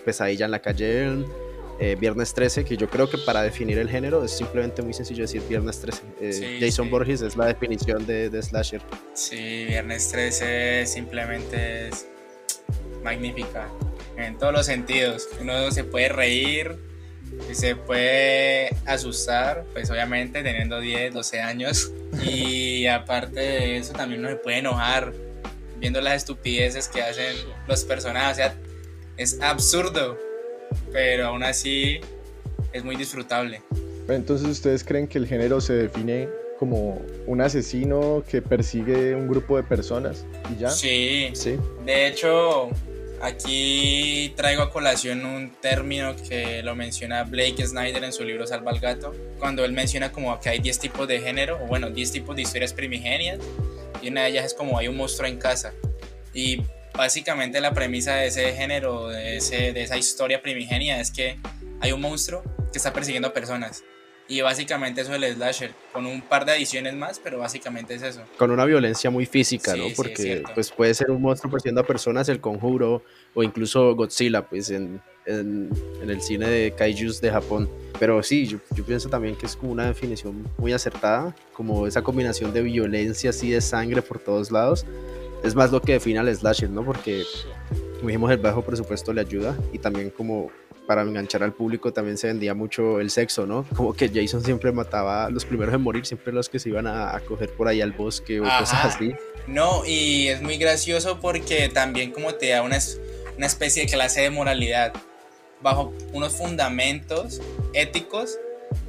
Pesadilla 0.04 0.46
en 0.46 0.50
la 0.50 0.60
calle, 0.60 1.10
eh, 1.78 1.96
Viernes 1.98 2.32
13, 2.32 2.64
que 2.64 2.76
yo 2.76 2.88
creo 2.88 3.08
que 3.10 3.18
para 3.18 3.42
definir 3.42 3.78
el 3.78 3.88
género 3.88 4.24
es 4.24 4.30
simplemente 4.32 4.82
muy 4.82 4.92
sencillo 4.94 5.22
decir 5.22 5.42
Viernes 5.48 5.78
13. 5.80 6.02
Eh, 6.20 6.32
Sí, 6.32 6.58
Jason 6.60 6.86
sí. 6.86 6.90
Borges 6.90 7.20
es 7.22 7.36
la 7.36 7.46
definición 7.46 8.06
de, 8.06 8.30
de 8.30 8.42
slasher. 8.42 8.80
Sí, 9.14 9.64
Viernes 9.66 10.08
13 10.08 10.86
simplemente 10.86 11.88
es 11.88 12.06
magnífica 13.02 13.68
en 14.16 14.38
todos 14.38 14.52
los 14.52 14.66
sentidos. 14.66 15.28
Uno 15.40 15.70
se 15.70 15.84
puede 15.84 16.08
reír 16.08 16.76
y 17.50 17.54
se 17.54 17.76
puede 17.76 18.70
asustar, 18.86 19.64
pues 19.72 19.90
obviamente 19.90 20.42
teniendo 20.42 20.80
10, 20.80 21.12
12 21.14 21.40
años. 21.40 21.92
Y 22.24 22.86
aparte 22.88 23.40
de 23.40 23.76
eso 23.76 23.92
también 23.92 24.20
uno 24.20 24.30
se 24.30 24.36
puede 24.36 24.58
enojar 24.58 25.12
viendo 25.78 26.00
las 26.00 26.14
estupideces 26.14 26.88
que 26.88 27.02
hacen 27.02 27.36
los 27.68 27.84
personajes. 27.84 28.32
O 28.32 28.34
sea, 28.36 28.56
es 29.18 29.40
absurdo, 29.42 30.18
pero 30.92 31.26
aún 31.26 31.42
así 31.42 32.00
es 32.72 32.84
muy 32.84 32.96
disfrutable. 32.96 33.62
Entonces, 34.08 34.48
¿ustedes 34.48 34.84
creen 34.84 35.08
que 35.08 35.18
el 35.18 35.26
género 35.26 35.60
se 35.60 35.72
define 35.74 36.28
como 36.58 37.02
un 37.26 37.40
asesino 37.40 38.24
que 38.28 38.40
persigue 38.40 39.14
un 39.14 39.28
grupo 39.28 39.56
de 39.56 39.62
personas 39.62 40.24
y 40.54 40.60
ya? 40.60 40.70
Sí, 40.70 41.30
Sí. 41.34 41.58
De 41.84 42.06
hecho, 42.06 42.70
aquí 43.20 44.32
traigo 44.36 44.62
a 44.62 44.70
colación 44.70 45.26
un 45.26 45.50
término 45.60 46.14
que 46.16 46.62
lo 46.62 46.74
menciona 46.74 47.24
Blake 47.24 47.66
Snyder 47.66 48.04
en 48.04 48.12
su 48.12 48.24
libro 48.24 48.46
Salva 48.46 48.70
al 48.70 48.78
Gato, 48.78 49.14
cuando 49.38 49.64
él 49.64 49.72
menciona 49.72 50.12
como 50.12 50.38
que 50.40 50.50
hay 50.50 50.58
10 50.60 50.78
tipos 50.78 51.08
de 51.08 51.20
género, 51.20 51.58
o 51.62 51.66
bueno, 51.66 51.90
10 51.90 52.12
tipos 52.12 52.36
de 52.36 52.42
historias 52.42 52.72
primigenias, 52.72 53.38
y 54.02 54.08
una 54.08 54.22
de 54.22 54.30
ellas 54.30 54.46
es 54.46 54.54
como 54.54 54.78
hay 54.78 54.88
un 54.88 54.96
monstruo 54.96 55.28
en 55.28 55.38
casa. 55.38 55.72
Y 56.32 56.62
básicamente 56.96 57.60
la 57.60 57.72
premisa 57.72 58.16
de 58.16 58.26
ese 58.28 58.52
género, 58.52 59.08
de, 59.08 59.36
ese, 59.36 59.72
de 59.72 59.82
esa 59.82 59.96
historia 59.96 60.42
primigenia, 60.42 61.00
es 61.00 61.10
que 61.10 61.38
hay 61.80 61.92
un 61.92 62.00
monstruo 62.00 62.42
que 62.72 62.78
está 62.78 62.92
persiguiendo 62.92 63.28
a 63.28 63.32
personas. 63.32 63.84
Y 64.28 64.40
básicamente 64.40 65.02
eso 65.02 65.14
es 65.14 65.22
el 65.22 65.34
slasher, 65.36 65.70
con 65.92 66.04
un 66.04 66.20
par 66.20 66.44
de 66.44 66.50
adiciones 66.50 66.94
más, 66.94 67.20
pero 67.22 67.38
básicamente 67.38 67.94
es 67.94 68.02
eso. 68.02 68.22
con 68.36 68.50
una 68.50 68.64
violencia 68.64 69.08
muy 69.08 69.24
física, 69.24 69.74
Sí, 69.74 69.78
¿no? 69.78 69.86
Porque 69.94 70.42
pues 70.52 70.72
puede 70.72 70.94
ser 70.94 71.12
un 71.12 71.22
monstruo 71.22 71.52
persiguiendo 71.52 71.82
a 71.82 71.86
personas, 71.86 72.28
el 72.28 72.40
conjuro, 72.40 73.04
o 73.34 73.44
incluso 73.44 73.94
Godzilla, 73.94 74.44
pues 74.44 74.70
en, 74.70 75.00
en, 75.26 75.70
en 76.02 76.10
el 76.10 76.20
cine 76.20 76.48
de 76.48 76.72
kaijus 76.72 77.20
de 77.20 77.30
Japón. 77.30 77.70
Pero 78.00 78.20
sí, 78.24 78.48
yo, 78.48 78.58
yo 78.74 78.84
pienso 78.84 79.08
también 79.08 79.36
que 79.36 79.46
es 79.46 79.54
como 79.54 79.70
una 79.70 79.86
definición 79.86 80.44
muy 80.58 80.72
acertada, 80.72 81.32
como 81.52 81.86
esa 81.86 82.02
combinación 82.02 82.52
de 82.52 82.62
violencia 82.62 83.30
así 83.30 83.50
de 83.50 83.60
sangre 83.60 84.02
por 84.02 84.18
todos 84.18 84.50
lados. 84.50 84.84
Es 85.44 85.54
más 85.54 85.70
lo 85.70 85.80
que 85.80 85.92
define 85.92 86.18
al 86.18 86.34
slasher, 86.34 86.70
¿no? 86.70 86.84
Porque, 86.84 87.24
como 87.96 88.08
dijimos, 88.08 88.30
el 88.30 88.38
bajo 88.38 88.62
presupuesto 88.62 89.12
le 89.12 89.20
ayuda 89.20 89.56
y 89.72 89.78
también 89.78 90.10
como 90.10 90.50
para 90.86 91.02
enganchar 91.02 91.42
al 91.42 91.52
público 91.52 91.92
también 91.92 92.16
se 92.16 92.28
vendía 92.28 92.54
mucho 92.54 93.00
el 93.00 93.10
sexo, 93.10 93.44
¿no? 93.46 93.64
Como 93.74 93.92
que 93.92 94.08
Jason 94.08 94.42
siempre 94.44 94.70
mataba 94.70 95.26
a 95.26 95.30
los 95.30 95.44
primeros 95.44 95.74
en 95.74 95.80
morir, 95.82 96.06
siempre 96.06 96.32
los 96.32 96.48
que 96.48 96.58
se 96.58 96.68
iban 96.68 96.86
a, 96.86 97.14
a 97.14 97.20
coger 97.20 97.50
por 97.50 97.66
ahí 97.68 97.80
al 97.80 97.92
bosque 97.92 98.40
o 98.40 98.46
Ajá. 98.46 98.60
cosas 98.60 98.94
así. 98.94 99.14
No, 99.46 99.84
y 99.84 100.28
es 100.28 100.42
muy 100.42 100.58
gracioso 100.58 101.18
porque 101.20 101.68
también 101.68 102.12
como 102.12 102.34
te 102.34 102.50
da 102.50 102.62
una, 102.62 102.78
una 103.36 103.46
especie 103.46 103.84
de 103.84 103.90
clase 103.90 104.22
de 104.22 104.30
moralidad. 104.30 104.92
Bajo 105.60 105.92
unos 106.12 106.34
fundamentos 106.34 107.40
éticos, 107.72 108.38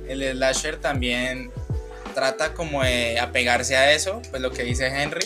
el 0.08 0.22
slasher 0.34 0.78
también 0.78 1.52
trata 2.14 2.54
como 2.54 2.84
de 2.84 3.20
apegarse 3.20 3.76
a 3.76 3.94
eso, 3.94 4.22
pues 4.30 4.42
lo 4.42 4.52
que 4.52 4.64
dice 4.64 4.88
Henry, 4.88 5.26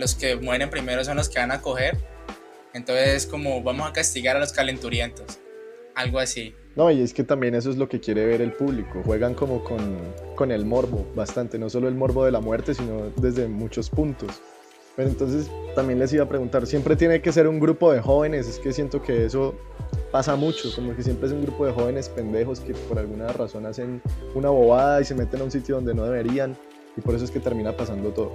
los 0.00 0.14
que 0.14 0.34
mueren 0.36 0.70
primero 0.70 1.04
son 1.04 1.16
los 1.16 1.28
que 1.28 1.38
van 1.38 1.52
a 1.52 1.60
coger. 1.60 1.96
Entonces 2.72 3.26
como 3.26 3.62
vamos 3.62 3.88
a 3.88 3.92
castigar 3.92 4.36
a 4.36 4.40
los 4.40 4.52
calenturientos. 4.52 5.38
Algo 5.94 6.18
así. 6.18 6.54
No, 6.76 6.90
y 6.90 7.02
es 7.02 7.12
que 7.12 7.24
también 7.24 7.54
eso 7.54 7.70
es 7.70 7.76
lo 7.76 7.88
que 7.88 8.00
quiere 8.00 8.24
ver 8.24 8.40
el 8.40 8.52
público. 8.52 9.02
Juegan 9.04 9.34
como 9.34 9.62
con, 9.62 9.98
con 10.36 10.50
el 10.50 10.64
morbo 10.64 11.06
bastante, 11.14 11.58
no 11.58 11.68
solo 11.68 11.88
el 11.88 11.94
morbo 11.94 12.24
de 12.24 12.30
la 12.30 12.40
muerte, 12.40 12.74
sino 12.74 13.10
desde 13.16 13.48
muchos 13.48 13.90
puntos. 13.90 14.40
Pero 14.96 15.08
entonces 15.08 15.50
también 15.74 15.98
les 15.98 16.12
iba 16.12 16.24
a 16.24 16.28
preguntar, 16.28 16.66
¿siempre 16.66 16.96
tiene 16.96 17.20
que 17.20 17.32
ser 17.32 17.48
un 17.48 17.60
grupo 17.60 17.92
de 17.92 18.00
jóvenes? 18.00 18.48
Es 18.48 18.58
que 18.58 18.72
siento 18.72 19.02
que 19.02 19.24
eso 19.24 19.54
pasa 20.10 20.36
mucho, 20.36 20.68
como 20.74 20.94
que 20.94 21.02
siempre 21.02 21.26
es 21.26 21.32
un 21.32 21.42
grupo 21.42 21.66
de 21.66 21.72
jóvenes 21.72 22.08
pendejos 22.08 22.60
que 22.60 22.74
por 22.74 22.98
alguna 22.98 23.28
razón 23.28 23.66
hacen 23.66 24.02
una 24.34 24.50
bobada 24.50 25.00
y 25.00 25.04
se 25.04 25.14
meten 25.14 25.40
a 25.40 25.44
un 25.44 25.50
sitio 25.50 25.76
donde 25.76 25.94
no 25.94 26.04
deberían 26.04 26.56
y 26.96 27.00
por 27.00 27.14
eso 27.14 27.24
es 27.24 27.30
que 27.30 27.40
termina 27.40 27.76
pasando 27.76 28.10
todo. 28.10 28.32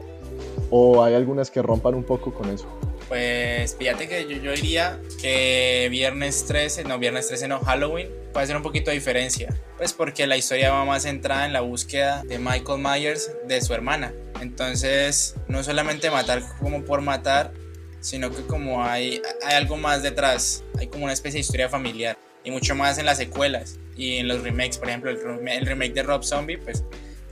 O 0.70 1.04
hay 1.04 1.14
algunas 1.14 1.52
que 1.52 1.62
rompan 1.62 1.96
un 1.96 2.04
poco 2.04 2.34
con 2.34 2.50
eso. 2.50 2.68
Pues 3.08 3.76
fíjate 3.76 4.08
que 4.08 4.24
yo, 4.24 4.38
yo 4.38 4.52
diría 4.52 5.00
que 5.22 5.88
viernes 5.92 6.46
13, 6.46 6.86
no, 6.86 6.98
viernes 6.98 7.28
13 7.28 7.48
no, 7.48 7.60
Halloween, 7.60 8.10
puede 8.34 8.48
ser 8.48 8.56
un 8.56 8.64
poquito 8.64 8.90
de 8.90 8.96
diferencia. 8.96 9.56
Pues 9.78 9.94
porque 9.94 10.26
la 10.26 10.38
historia 10.38 10.72
va 10.72 10.86
más 10.86 11.04
centrada 11.04 11.46
en 11.46 11.54
la 11.54 11.62
búsqueda 11.62 12.24
de 12.24 12.40
Michael 12.40 12.82
Myers 12.82 13.32
de 13.48 13.62
su 13.62 13.74
hermana. 13.74 14.12
Entonces, 14.42 15.36
no 15.48 15.64
solamente 15.64 16.10
matar 16.10 16.42
como 16.60 16.84
por 16.84 17.02
matar, 17.02 17.54
sino 18.00 18.32
que 18.32 18.42
como 18.44 18.84
hay, 18.84 19.22
hay 19.44 19.56
algo 19.56 19.78
más 19.78 20.02
detrás, 20.02 20.64
hay 20.80 20.88
como 20.88 21.06
una 21.06 21.14
especie 21.14 21.38
de 21.38 21.42
historia 21.42 21.70
familiar 21.70 22.18
y 22.44 22.52
mucho 22.52 22.76
más 22.76 22.98
en 22.98 23.06
las 23.06 23.18
secuelas 23.18 23.80
y 23.96 24.18
en 24.18 24.28
los 24.28 24.42
remakes, 24.42 24.78
por 24.78 24.90
ejemplo, 24.90 25.10
el, 25.10 25.48
el 25.48 25.66
remake 25.66 25.94
de 25.94 26.04
Rob 26.04 26.24
Zombie, 26.24 26.58
pues 26.58 26.84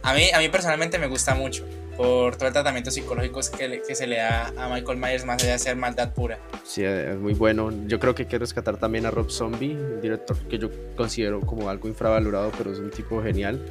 a 0.01 0.13
mí, 0.13 0.29
a 0.33 0.39
mí 0.39 0.49
personalmente 0.49 0.97
me 0.97 1.07
gusta 1.07 1.35
mucho 1.35 1.65
por 1.97 2.35
todo 2.35 2.47
el 2.47 2.53
tratamiento 2.53 2.89
psicológico 2.91 3.39
que, 3.57 3.67
le- 3.67 3.81
que 3.81 3.93
se 3.95 4.07
le 4.07 4.17
da 4.17 4.47
a 4.57 4.69
Michael 4.73 4.97
Myers 4.97 5.25
más 5.25 5.41
allá 5.43 5.53
de 5.53 5.59
ser 5.59 5.75
maldad 5.75 6.13
pura. 6.13 6.39
Sí, 6.63 6.83
es 6.83 7.17
muy 7.17 7.33
bueno. 7.33 7.71
Yo 7.87 7.99
creo 7.99 8.15
que 8.15 8.25
que 8.27 8.39
rescatar 8.39 8.77
también 8.77 9.05
a 9.05 9.11
Rob 9.11 9.29
Zombie, 9.29 9.73
un 9.75 10.01
director 10.01 10.35
que 10.49 10.57
yo 10.57 10.69
considero 10.95 11.39
como 11.41 11.69
algo 11.69 11.87
infravalorado, 11.87 12.51
pero 12.57 12.71
es 12.71 12.79
un 12.79 12.89
tipo 12.89 13.21
genial. 13.21 13.63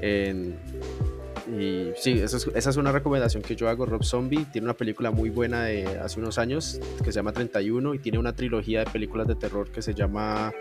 En- 0.00 0.56
y 1.56 1.92
sí, 1.96 2.12
es- 2.20 2.32
esa 2.34 2.70
es 2.70 2.76
una 2.76 2.90
recomendación 2.92 3.42
que 3.42 3.54
yo 3.54 3.68
hago. 3.68 3.86
Rob 3.86 4.02
Zombie 4.04 4.46
tiene 4.52 4.64
una 4.66 4.74
película 4.74 5.10
muy 5.12 5.30
buena 5.30 5.64
de 5.64 5.86
hace 5.98 6.18
unos 6.18 6.38
años 6.38 6.80
que 7.04 7.12
se 7.12 7.16
llama 7.16 7.32
31 7.32 7.94
y 7.94 7.98
tiene 8.00 8.18
una 8.18 8.34
trilogía 8.34 8.80
de 8.80 8.90
películas 8.90 9.28
de 9.28 9.36
terror 9.36 9.70
que 9.70 9.80
se 9.82 9.94
llama 9.94 10.52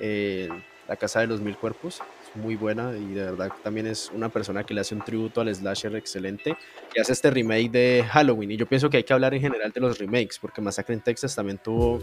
eh, 0.00 0.48
La 0.88 0.96
Casa 0.96 1.20
de 1.20 1.26
los 1.28 1.40
Mil 1.40 1.56
Cuerpos. 1.56 2.00
Muy 2.36 2.54
buena 2.54 2.92
y 2.96 3.14
de 3.14 3.24
verdad 3.24 3.50
también 3.64 3.86
es 3.88 4.10
una 4.14 4.28
persona 4.28 4.62
que 4.64 4.72
le 4.72 4.80
hace 4.80 4.94
un 4.94 5.02
tributo 5.02 5.40
al 5.40 5.52
slasher 5.54 5.96
excelente 5.96 6.56
y 6.94 7.00
hace 7.00 7.12
este 7.12 7.30
remake 7.30 7.70
de 7.70 8.04
Halloween. 8.08 8.52
Y 8.52 8.56
yo 8.56 8.66
pienso 8.66 8.88
que 8.88 8.98
hay 8.98 9.04
que 9.04 9.12
hablar 9.12 9.34
en 9.34 9.40
general 9.40 9.72
de 9.72 9.80
los 9.80 9.98
remakes, 9.98 10.38
porque 10.40 10.60
Masacre 10.60 10.94
en 10.94 11.00
Texas 11.00 11.34
también 11.34 11.58
tuvo 11.58 11.98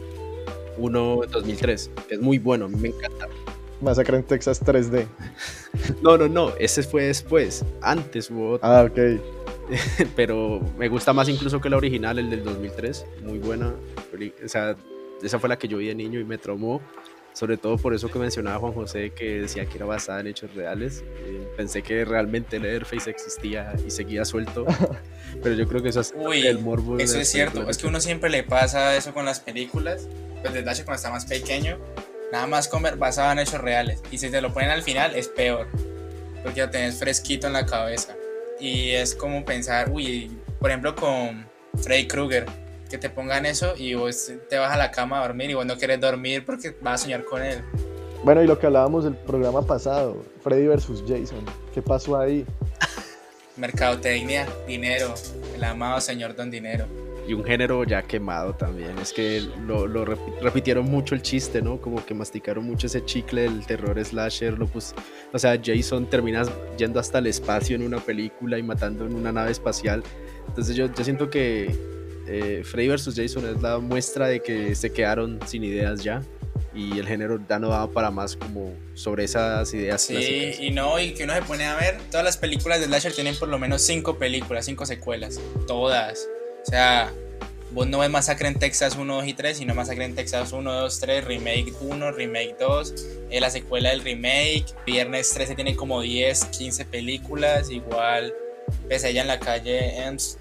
uno 0.77 1.23
en 1.23 1.31
2003, 1.31 1.91
que 2.07 2.15
es 2.15 2.21
muy 2.21 2.39
bueno, 2.39 2.65
a 2.65 2.67
mí 2.67 2.75
me 2.77 2.89
encanta. 2.89 3.27
Masacre 3.81 4.17
en 4.17 4.23
Texas 4.23 4.63
3D. 4.63 5.07
No, 6.01 6.17
no, 6.17 6.27
no, 6.27 6.55
ese 6.57 6.81
fue 6.83 7.03
después, 7.03 7.63
antes 7.81 8.31
hubo 8.31 8.53
otro, 8.53 8.67
Ah, 8.67 8.83
ok. 8.83 9.21
pero 10.15 10.59
me 10.77 10.87
gusta 10.87 11.13
más 11.13 11.29
incluso 11.29 11.61
que 11.61 11.69
la 11.69 11.77
original, 11.77 12.19
el 12.19 12.29
del 12.29 12.43
2003, 12.43 13.05
muy 13.23 13.37
buena. 13.39 13.73
O 14.43 14.47
sea, 14.47 14.75
esa 15.21 15.39
fue 15.39 15.49
la 15.49 15.57
que 15.57 15.67
yo 15.67 15.77
vi 15.77 15.87
de 15.87 15.95
niño 15.95 16.19
y 16.19 16.23
me 16.23 16.37
traumó. 16.37 16.81
Sobre 17.37 17.55
todo 17.55 17.77
por 17.77 17.93
eso 17.93 18.09
que 18.09 18.17
mencionaba 18.17 18.57
Juan 18.57 18.73
José, 18.73 19.11
que 19.11 19.41
decía 19.41 19.67
que 19.67 19.77
era 19.77 19.85
basada 19.85 20.21
en 20.21 20.25
hechos 20.25 20.51
reales. 20.55 21.03
Eh, 21.19 21.47
pensé 21.55 21.83
que 21.83 22.03
realmente 22.03 22.59
Leatherface 22.59 23.11
existía 23.11 23.75
y 23.85 23.91
seguía 23.91 24.25
suelto. 24.25 24.65
pero 25.43 25.53
yo 25.53 25.67
creo 25.67 25.83
que 25.83 25.89
eso 25.89 26.01
es 26.01 26.15
Uy, 26.15 26.47
el 26.47 26.57
morbo. 26.57 26.97
de 26.97 27.03
Eso 27.03 27.19
es 27.19 27.29
cierto, 27.29 27.51
películas 27.51 27.77
es 27.77 27.81
que 27.83 27.87
uno 27.89 28.01
siempre 28.01 28.31
le 28.31 28.41
pasa 28.41 28.97
eso 28.97 29.13
con 29.13 29.23
las 29.23 29.39
películas, 29.39 30.07
pues 30.41 30.51
desde 30.51 30.67
hace 30.67 30.83
cuando 30.83 30.95
está 30.95 31.11
más 31.11 31.25
pequeño, 31.25 31.77
nada 32.31 32.47
más 32.47 32.67
comer 32.67 32.95
basado 32.95 33.31
en 33.31 33.37
hechos 33.37 33.61
reales. 33.61 34.01
Y 34.09 34.17
si 34.17 34.31
te 34.31 34.41
lo 34.41 34.51
ponen 34.51 34.71
al 34.71 34.81
final 34.81 35.13
es 35.13 35.27
peor, 35.27 35.67
porque 36.41 36.61
lo 36.61 36.71
tenés 36.71 36.97
fresquito 36.97 37.45
en 37.45 37.53
la 37.53 37.67
cabeza. 37.67 38.15
Y 38.59 38.89
es 38.89 39.13
como 39.13 39.45
pensar, 39.45 39.91
uy, 39.91 40.31
por 40.59 40.71
ejemplo 40.71 40.95
con 40.95 41.47
Freddy 41.83 42.07
Krueger, 42.07 42.47
que 42.87 42.97
te 42.97 43.09
pongan 43.09 43.45
eso 43.45 43.73
y 43.77 43.93
vos 43.95 44.31
te 44.49 44.57
vas 44.57 44.71
a 44.71 44.77
la 44.77 44.91
cama 44.91 45.19
a 45.19 45.27
dormir 45.27 45.49
y 45.49 45.53
vos 45.53 45.65
no 45.65 45.75
quieres 45.77 45.99
dormir 45.99 46.43
porque 46.45 46.75
vas 46.81 47.01
a 47.01 47.03
soñar 47.03 47.23
con 47.25 47.41
él. 47.43 47.61
Bueno, 48.23 48.41
y 48.43 48.47
lo 48.47 48.57
que 48.57 48.65
hablábamos 48.65 49.05
el 49.05 49.15
programa 49.15 49.61
pasado, 49.61 50.23
Freddy 50.43 50.67
versus 50.67 51.03
Jason. 51.07 51.45
¿Qué 51.73 51.81
pasó 51.81 52.17
ahí? 52.19 52.45
Mercadotecnia, 53.55 54.47
dinero, 54.67 55.13
el 55.55 55.63
amado 55.63 55.99
señor 55.99 56.35
Don 56.35 56.51
Dinero. 56.51 56.85
y 57.27 57.33
un 57.33 57.43
género 57.43 57.83
ya 57.83 58.03
quemado 58.03 58.53
también. 58.53 58.97
Es 58.99 59.11
que 59.11 59.41
lo, 59.65 59.85
lo 59.87 60.05
rep- 60.05 60.39
repitieron 60.41 60.85
mucho 60.85 61.13
el 61.15 61.21
chiste, 61.21 61.61
¿no? 61.61 61.81
Como 61.81 62.05
que 62.05 62.13
masticaron 62.13 62.63
mucho 62.63 62.87
ese 62.87 63.03
chicle 63.03 63.41
del 63.41 63.65
terror 63.65 64.01
slasher. 64.03 64.57
Lo 64.57 64.65
pus- 64.67 64.93
o 65.33 65.37
sea, 65.39 65.59
Jason 65.61 66.05
termina 66.09 66.43
yendo 66.77 66.99
hasta 67.01 67.17
el 67.19 67.27
espacio 67.27 67.75
en 67.75 67.83
una 67.83 67.97
película 67.99 68.57
y 68.57 68.63
matando 68.63 69.05
en 69.05 69.13
una 69.15 69.31
nave 69.33 69.51
espacial. 69.51 70.03
Entonces 70.47 70.75
yo, 70.75 70.85
yo 70.93 71.03
siento 71.03 71.29
que 71.29 71.75
eh, 72.27 72.61
Freddy 72.63 72.89
vs. 72.89 73.13
Jason 73.15 73.47
es 73.55 73.61
la 73.61 73.79
muestra 73.79 74.27
de 74.27 74.41
que 74.41 74.75
se 74.75 74.91
quedaron 74.91 75.39
sin 75.45 75.63
ideas 75.63 76.03
ya. 76.03 76.21
Y 76.73 76.99
el 76.99 77.07
género 77.07 77.39
ya 77.49 77.57
no 77.59 77.69
daba 77.69 77.89
para 77.91 78.11
más 78.11 78.35
como 78.35 78.73
sobre 78.93 79.23
esas 79.23 79.73
ideas 79.73 80.01
Sí, 80.01 80.13
clásicas. 80.13 80.59
y 80.59 80.69
no, 80.71 80.99
y 80.99 81.13
que 81.13 81.23
uno 81.23 81.33
se 81.33 81.41
pone 81.41 81.65
a 81.65 81.75
ver, 81.75 81.97
todas 82.11 82.23
las 82.23 82.37
películas 82.37 82.79
de 82.79 82.85
Slasher 82.85 83.13
tienen 83.13 83.35
por 83.35 83.47
lo 83.49 83.57
menos 83.57 83.81
cinco 83.81 84.17
películas, 84.17 84.65
cinco 84.65 84.85
secuelas, 84.85 85.39
todas. 85.65 86.27
O 86.67 86.69
sea, 86.69 87.11
vos 87.71 87.87
no 87.87 87.99
ves 87.99 88.09
Masacre 88.11 88.47
en 88.47 88.59
Texas 88.59 88.95
1, 88.95 89.15
2 89.15 89.27
y 89.27 89.33
3, 89.33 89.57
sino 89.57 89.73
Masacre 89.73 90.05
en 90.05 90.13
Texas 90.13 90.51
1, 90.51 90.71
2, 90.71 90.99
3, 90.99 91.23
Remake 91.25 91.73
1, 91.81 92.11
Remake 92.11 92.55
2, 92.59 92.93
eh, 93.31 93.39
la 93.41 93.49
secuela 93.49 93.89
del 93.89 94.01
remake, 94.01 94.65
Viernes 94.85 95.29
13 95.31 95.55
tiene 95.55 95.75
como 95.75 96.01
10, 96.01 96.45
15 96.45 96.85
películas, 96.85 97.71
igual 97.71 98.33
Pesadilla 98.87 99.21
en 99.21 99.27
la 99.27 99.39
calle, 99.39 99.97
Ems, 100.05 100.37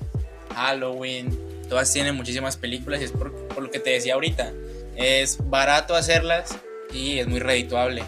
Halloween, 0.55 1.37
todas 1.69 1.93
tienen 1.93 2.15
muchísimas 2.15 2.57
películas 2.57 3.01
y 3.01 3.05
es 3.05 3.13
por, 3.13 3.33
por 3.49 3.63
lo 3.63 3.71
que 3.71 3.79
te 3.79 3.91
decía 3.91 4.15
ahorita, 4.15 4.53
es 4.97 5.39
barato 5.49 5.95
hacerlas 5.95 6.59
y 6.93 7.19
es 7.19 7.27
muy 7.27 7.41
redituable. 7.41 8.03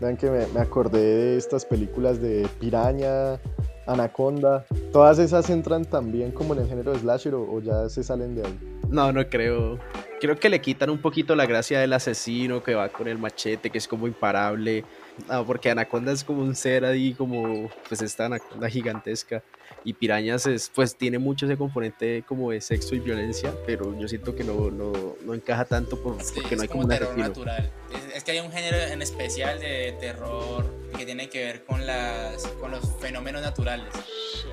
Vean 0.00 0.16
que 0.16 0.30
me, 0.30 0.46
me 0.46 0.60
acordé 0.60 1.00
de 1.00 1.36
estas 1.36 1.64
películas 1.64 2.20
de 2.20 2.48
Piraña, 2.58 3.38
Anaconda. 3.86 4.64
¿Todas 4.92 5.18
esas 5.18 5.50
entran 5.50 5.84
también 5.84 6.30
como 6.30 6.54
en 6.54 6.60
el 6.60 6.68
género 6.68 6.92
de 6.92 7.00
slasher 7.00 7.34
o, 7.34 7.42
o 7.42 7.60
ya 7.60 7.88
se 7.88 8.02
salen 8.02 8.34
de 8.34 8.46
ahí? 8.46 8.58
No, 8.88 9.12
no 9.12 9.28
creo. 9.28 9.78
Creo 10.20 10.36
que 10.36 10.48
le 10.48 10.60
quitan 10.60 10.90
un 10.90 10.98
poquito 10.98 11.34
la 11.34 11.46
gracia 11.46 11.80
del 11.80 11.92
asesino 11.92 12.62
que 12.62 12.74
va 12.74 12.88
con 12.88 13.08
el 13.08 13.18
machete, 13.18 13.70
que 13.70 13.78
es 13.78 13.88
como 13.88 14.06
imparable. 14.06 14.84
No, 15.28 15.46
porque 15.46 15.70
Anaconda 15.70 16.12
es 16.12 16.24
como 16.24 16.42
un 16.42 16.54
ser 16.54 16.84
ahí, 16.84 17.14
como 17.14 17.70
pues 17.88 18.02
esta 18.02 18.26
anaconda 18.26 18.68
gigantesca. 18.68 19.42
Y 19.84 19.94
Pirañas 19.94 20.46
es, 20.46 20.70
pues 20.74 20.94
tiene 20.96 21.18
mucho 21.18 21.46
ese 21.46 21.56
componente 21.56 22.22
como 22.26 22.50
de 22.50 22.60
sexo 22.60 22.94
y 22.94 23.00
violencia, 23.00 23.54
pero 23.66 23.98
yo 23.98 24.08
siento 24.08 24.34
que 24.34 24.44
no, 24.44 24.70
no, 24.70 24.92
no 25.24 25.34
encaja 25.34 25.64
tanto 25.64 26.00
por, 26.02 26.22
Sí, 26.22 26.40
porque 26.40 26.56
no 26.56 26.62
hay 26.62 26.68
como 26.68 26.82
como 26.82 26.84
un 26.84 26.98
terror 26.98 27.08
asesino. 27.08 27.28
natural. 27.28 27.70
Es, 27.94 28.16
es 28.16 28.24
que 28.24 28.32
hay 28.32 28.40
un 28.40 28.50
género 28.52 28.76
en 28.76 29.02
especial 29.02 29.58
de 29.60 29.96
terror 30.00 30.64
que 30.96 31.04
tiene 31.06 31.28
que 31.28 31.44
ver 31.44 31.64
con 31.64 31.86
las 31.86 32.46
con 32.60 32.70
los 32.70 32.80
fenómenos 33.00 33.42
naturales. 33.42 33.88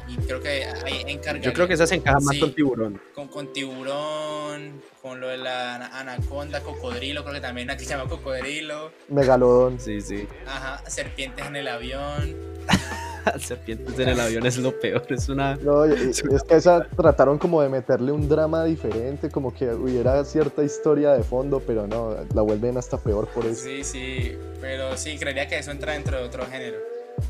Y 0.07 0.15
creo 0.17 0.39
que 0.41 0.65
ahí 0.85 1.03
encarga. 1.07 1.41
Yo 1.41 1.51
creo 1.53 1.67
que 1.67 1.73
esa 1.73 1.85
se 1.87 1.95
encaja 1.95 2.19
más 2.19 2.35
Sí. 2.35 2.39
con 2.39 2.53
tiburón. 2.53 3.01
con, 3.13 3.27
con 3.27 3.51
tiburón, 3.53 4.81
con 5.01 5.19
lo 5.19 5.27
de 5.27 5.37
la 5.37 5.75
ana- 5.75 5.99
anaconda, 5.99 6.61
cocodrilo, 6.61 7.23
creo 7.23 7.33
que 7.35 7.41
también 7.41 7.69
aquí 7.69 7.83
se 7.83 7.91
llama 7.91 8.09
cocodrilo. 8.09 8.91
Megalodón. 9.09 9.79
Sí, 9.79 9.99
sí. 10.01 10.27
Ajá, 10.45 10.81
serpientes 10.89 11.45
en 11.45 11.55
el 11.57 11.67
avión. 11.67 12.35
Serpientes 13.39 13.99
en 13.99 14.07
el 14.07 14.19
avión 14.21 14.45
es 14.45 14.57
lo 14.57 14.79
peor. 14.79 15.03
Es 15.09 15.27
una. 15.27 15.55
No, 15.57 15.83
es 15.83 16.23
que 16.47 16.55
esa 16.55 16.87
trataron 16.95 17.37
como 17.37 17.61
de 17.61 17.67
meterle 17.67 18.13
un 18.13 18.29
drama 18.29 18.63
diferente, 18.63 19.29
como 19.29 19.53
que 19.53 19.67
hubiera 19.69 20.23
cierta 20.23 20.63
historia 20.63 21.11
de 21.11 21.23
fondo, 21.23 21.59
pero 21.59 21.87
no, 21.87 22.15
la 22.33 22.41
vuelven 22.41 22.77
hasta 22.77 22.97
peor 22.97 23.26
por 23.33 23.45
eso. 23.45 23.63
Sí, 23.63 23.83
sí, 23.83 24.37
pero 24.61 24.95
sí, 24.97 25.17
creería 25.17 25.47
que 25.47 25.57
eso 25.59 25.71
entra 25.71 25.93
dentro 25.93 26.17
de 26.17 26.23
otro 26.23 26.45
género. 26.45 26.77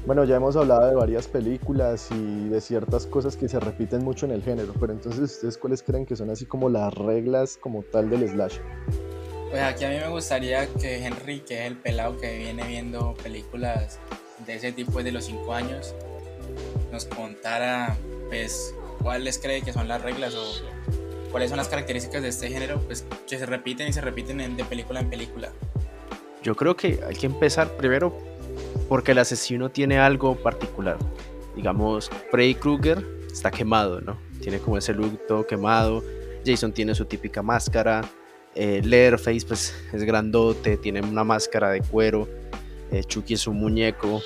Bueno, 0.05 0.25
ya 0.25 0.35
hemos 0.35 0.55
hablado 0.57 0.87
de 0.87 0.95
varias 0.95 1.27
películas 1.27 2.09
y 2.11 2.49
de 2.49 2.59
ciertas 2.59 3.05
cosas 3.05 3.37
que 3.37 3.47
se 3.47 3.59
repiten 3.59 4.03
mucho 4.03 4.25
en 4.25 4.33
el 4.33 4.43
género, 4.43 4.73
pero 4.79 4.91
entonces 4.93 5.21
ustedes 5.21 5.57
cuáles 5.57 5.81
creen 5.81 6.05
que 6.05 6.15
son 6.15 6.29
así 6.29 6.45
como 6.45 6.69
las 6.69 6.93
reglas 6.93 7.57
como 7.57 7.83
tal 7.83 8.09
del 8.09 8.27
slash? 8.27 8.57
Pues 9.49 9.61
aquí 9.61 9.85
a 9.85 9.89
mí 9.89 9.95
me 9.95 10.09
gustaría 10.09 10.67
que 10.67 11.05
Henry, 11.05 11.39
que 11.39 11.61
es 11.61 11.67
el 11.71 11.77
pelado 11.77 12.17
que 12.17 12.37
viene 12.37 12.67
viendo 12.67 13.13
películas 13.23 13.97
de 14.45 14.55
ese 14.55 14.73
tipo 14.73 14.97
desde 14.97 15.13
los 15.13 15.23
5 15.25 15.53
años, 15.53 15.95
nos 16.91 17.05
contara 17.05 17.95
pues 18.27 18.73
cuáles 19.01 19.39
cree 19.39 19.61
que 19.61 19.71
son 19.71 19.87
las 19.87 20.01
reglas 20.01 20.35
o 20.35 20.43
cuáles 21.31 21.49
son 21.49 21.57
las 21.57 21.69
características 21.69 22.21
de 22.21 22.27
este 22.27 22.49
género, 22.49 22.81
pues 22.81 23.05
que 23.25 23.37
se 23.39 23.45
repiten 23.45 23.87
y 23.87 23.93
se 23.93 24.01
repiten 24.01 24.41
en- 24.41 24.57
de 24.57 24.65
película 24.65 24.99
en 24.99 25.09
película. 25.09 25.51
Yo 26.47 26.55
creo 26.55 26.77
que 26.77 27.01
hay 27.05 27.13
que 27.13 27.25
empezar 27.25 27.75
primero 27.75 28.17
porque 28.87 29.11
el 29.11 29.17
asesino 29.17 29.69
tiene 29.69 29.99
algo 29.99 30.33
particular. 30.33 30.97
Digamos, 31.57 32.09
Freddy 32.31 32.55
Krueger 32.55 33.05
está 33.29 33.51
quemado, 33.51 33.99
¿no? 33.99 34.17
Tiene 34.41 34.59
como 34.59 34.77
ese 34.77 34.93
look 34.93 35.19
todo 35.27 35.45
quemado. 35.45 36.01
Jason 36.45 36.71
tiene 36.71 36.95
su 36.95 37.03
típica 37.03 37.41
máscara. 37.41 38.01
Eh, 38.55 38.79
Leatherface, 38.81 39.45
pues 39.45 39.75
es 39.91 40.03
grandote, 40.05 40.77
tiene 40.77 41.01
una 41.01 41.25
máscara 41.25 41.71
de 41.71 41.81
cuero. 41.81 42.29
Eh, 42.93 43.03
Chucky 43.03 43.33
es 43.33 43.45
un 43.45 43.57
muñeco. 43.57 44.21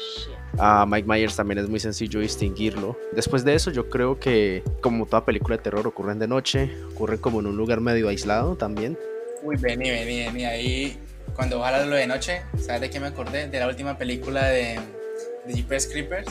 A 0.59 0.85
Mike 0.85 1.07
Myers 1.07 1.35
también 1.35 1.57
es 1.57 1.67
muy 1.67 1.79
sencillo 1.79 2.19
distinguirlo. 2.19 2.99
Después 3.13 3.43
de 3.43 3.55
eso, 3.55 3.71
yo 3.71 3.89
creo 3.89 4.19
que, 4.19 4.61
como 4.81 5.07
toda 5.07 5.25
película 5.25 5.57
de 5.57 5.63
terror, 5.63 5.87
ocurren 5.87 6.19
de 6.19 6.27
noche, 6.27 6.69
ocurren 6.91 7.17
como 7.17 7.39
en 7.39 7.47
un 7.47 7.57
lugar 7.57 7.81
medio 7.81 8.09
aislado 8.09 8.55
también. 8.55 8.95
Uy, 9.41 9.55
vení, 9.57 9.89
vení, 9.89 10.25
vení, 10.25 10.45
ahí 10.45 10.99
cuando 11.35 11.59
ojalá 11.59 11.85
lo 11.85 11.95
de 11.95 12.07
noche, 12.07 12.41
¿sabes 12.59 12.81
de 12.81 12.89
qué 12.89 12.99
me 12.99 13.07
acordé? 13.07 13.47
De 13.47 13.59
la 13.59 13.67
última 13.67 13.97
película 13.97 14.45
de, 14.45 14.79
de 15.45 15.53
Jeepers 15.53 15.87
Creepers, 15.87 16.27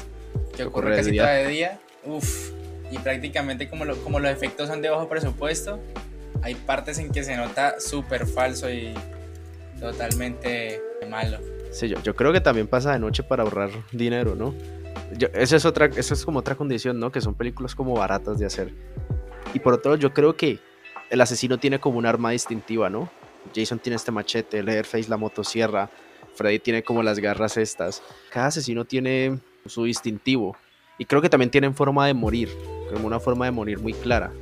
que 0.56 0.64
ocurre 0.64 0.96
casi 0.96 1.10
toda 1.16 1.32
de 1.34 1.46
día. 1.48 1.78
Uf, 2.04 2.50
y 2.90 2.98
prácticamente 2.98 3.68
como, 3.68 3.84
lo- 3.84 3.96
como 4.02 4.18
los 4.20 4.30
efectos 4.30 4.68
son 4.68 4.82
de 4.82 4.88
bajo 4.90 5.08
presupuesto, 5.08 5.78
hay 6.42 6.54
partes 6.54 6.98
en 6.98 7.10
que 7.12 7.22
se 7.24 7.36
nota 7.36 7.78
súper 7.80 8.26
falso 8.26 8.70
y 8.70 8.94
totalmente 9.78 10.80
malo. 11.08 11.38
Sí, 11.70 11.88
yo, 11.88 12.02
yo 12.02 12.14
creo 12.16 12.32
que 12.32 12.40
también 12.40 12.66
pasa 12.66 12.92
de 12.92 12.98
noche 12.98 13.22
para 13.22 13.42
ahorrar 13.42 13.70
dinero, 13.92 14.34
¿no? 14.34 14.54
Yo, 15.16 15.28
esa 15.34 15.56
es 15.56 15.64
otra, 15.64 15.86
eso 15.86 16.14
es 16.14 16.24
como 16.24 16.40
otra 16.40 16.54
condición, 16.54 16.98
¿no? 16.98 17.10
Que 17.12 17.20
son 17.20 17.34
películas 17.34 17.74
como 17.74 17.94
baratas 17.94 18.38
de 18.38 18.46
hacer. 18.46 18.72
Y 19.54 19.60
por 19.60 19.74
otro 19.74 19.92
lado, 19.92 20.00
yo 20.00 20.12
creo 20.12 20.36
que 20.36 20.58
el 21.10 21.20
asesino 21.20 21.58
tiene 21.58 21.78
como 21.78 21.98
un 21.98 22.06
arma 22.06 22.30
distintiva, 22.30 22.90
¿no? 22.90 23.08
Jason 23.54 23.78
tiene 23.78 23.96
este 23.96 24.12
machete, 24.12 24.62
Leatherface 24.62 25.08
la 25.08 25.16
motosierra, 25.16 25.90
Freddy 26.34 26.58
tiene 26.58 26.82
como 26.82 27.02
las 27.02 27.18
garras 27.18 27.56
estas. 27.56 28.02
Cada 28.30 28.46
asesino 28.46 28.84
tiene 28.84 29.38
su 29.66 29.84
distintivo. 29.84 30.56
Y 30.98 31.04
creo 31.06 31.22
que 31.22 31.28
también 31.28 31.50
tienen 31.50 31.74
forma 31.74 32.06
de 32.06 32.14
morir, 32.14 32.50
como 32.92 33.06
una 33.06 33.20
forma 33.20 33.46
de 33.46 33.50
morir 33.50 33.78
muy 33.78 33.92
clara. 33.92 34.32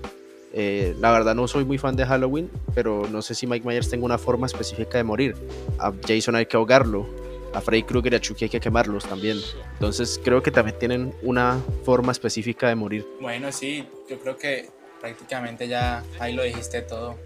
Eh, 0.52 0.97
la 0.99 1.12
verdad 1.12 1.35
no 1.35 1.47
soy 1.47 1.64
muy 1.64 1.78
fan 1.78 1.95
de 1.95 2.07
Halloween, 2.07 2.50
pero 2.75 3.07
no 3.11 3.23
sé 3.23 3.35
si 3.35 3.47
Mike 3.47 3.67
Myers 3.67 3.90
tenga 3.90 4.05
una 4.05 4.19
forma 4.19 4.47
específica 4.47 4.99
de 4.99 5.05
morir. 5.05 5.37
A 5.78 5.93
Jason 6.07 6.35
hay 6.35 6.47
que 6.47 6.57
ahogarlo, 6.57 7.07
a 7.52 7.61
Freddy 7.61 7.83
Krueger 7.83 8.14
y 8.14 8.17
a 8.17 8.21
Chucky 8.21 8.45
hay 8.47 8.50
que 8.50 8.61
quemarlos 8.61 9.05
también. 9.05 9.38
Entonces 9.75 10.21
creo 10.23 10.43
que 10.43 10.50
también 10.50 10.78
tienen 10.78 11.14
una 11.23 11.61
forma 11.85 12.12
específica 12.12 12.69
de 12.69 12.75
morir. 12.75 13.07
Bueno, 13.21 13.52
sí, 13.52 13.87
yo 14.09 14.19
creo 14.19 14.37
que 14.37 14.71
prácticamente 15.00 15.69
ya 15.69 16.02
ahí 16.19 16.35
lo 16.35 16.43
dijiste 16.43 16.83
todo. 16.83 17.17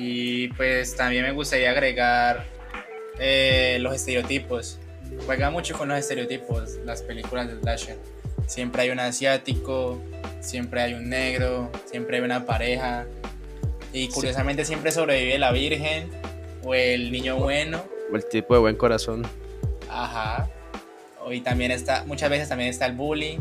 Y 0.00 0.46
pues 0.50 0.94
también 0.94 1.24
me 1.24 1.32
gustaría 1.32 1.72
agregar 1.72 2.46
eh, 3.18 3.78
los 3.80 3.96
estereotipos. 3.96 4.78
Juega 5.26 5.50
mucho 5.50 5.76
con 5.76 5.88
los 5.88 5.98
estereotipos 5.98 6.76
las 6.84 7.02
películas 7.02 7.48
de 7.48 7.60
slasher. 7.60 7.98
Siempre 8.46 8.82
hay 8.82 8.90
un 8.90 9.00
asiático, 9.00 10.00
siempre 10.40 10.82
hay 10.82 10.94
un 10.94 11.08
negro, 11.08 11.72
siempre 11.86 12.18
hay 12.18 12.22
una 12.22 12.46
pareja. 12.46 13.06
Y 13.92 14.06
curiosamente 14.10 14.64
siempre 14.64 14.92
sobrevive 14.92 15.36
la 15.36 15.50
virgen 15.50 16.10
o 16.62 16.74
el 16.74 17.10
niño 17.10 17.34
bueno. 17.34 17.84
O 18.12 18.14
el 18.14 18.24
tipo 18.24 18.54
de 18.54 18.60
buen 18.60 18.76
corazón. 18.76 19.26
Ajá. 19.90 20.48
Y 21.28 21.40
también 21.40 21.72
está, 21.72 22.04
muchas 22.04 22.30
veces 22.30 22.48
también 22.48 22.70
está 22.70 22.86
el 22.86 22.92
bully. 22.92 23.40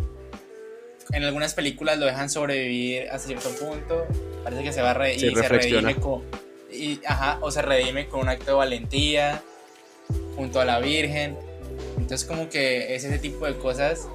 En 1.13 1.23
algunas 1.23 1.53
películas 1.53 1.99
lo 1.99 2.07
dejan 2.07 2.31
sobrevivir 2.31 3.09
hasta 3.11 3.27
cierto 3.27 3.49
punto. 3.51 4.07
Parece 4.43 4.63
que 4.63 4.73
se 4.73 4.81
va 4.81 4.91
a 4.91 4.93
reír 4.95 5.19
Sí, 5.19 5.27
y 5.27 5.35
se 5.35 5.47
redime 5.47 5.95
con, 5.95 6.23
y, 6.71 6.99
ajá, 7.05 7.39
o 7.41 7.51
se 7.51 7.61
redime 7.61 8.07
con 8.07 8.21
un 8.21 8.29
acto 8.29 8.45
de 8.45 8.53
valentía 8.53 9.43
junto 10.35 10.59
a 10.59 10.65
la 10.65 10.79
Virgen. 10.79 11.37
Entonces 11.97 12.27
como 12.27 12.49
que 12.49 12.95
es 12.95 13.03
ese 13.03 13.19
tipo 13.19 13.45
de 13.45 13.57
cosas 13.57 14.07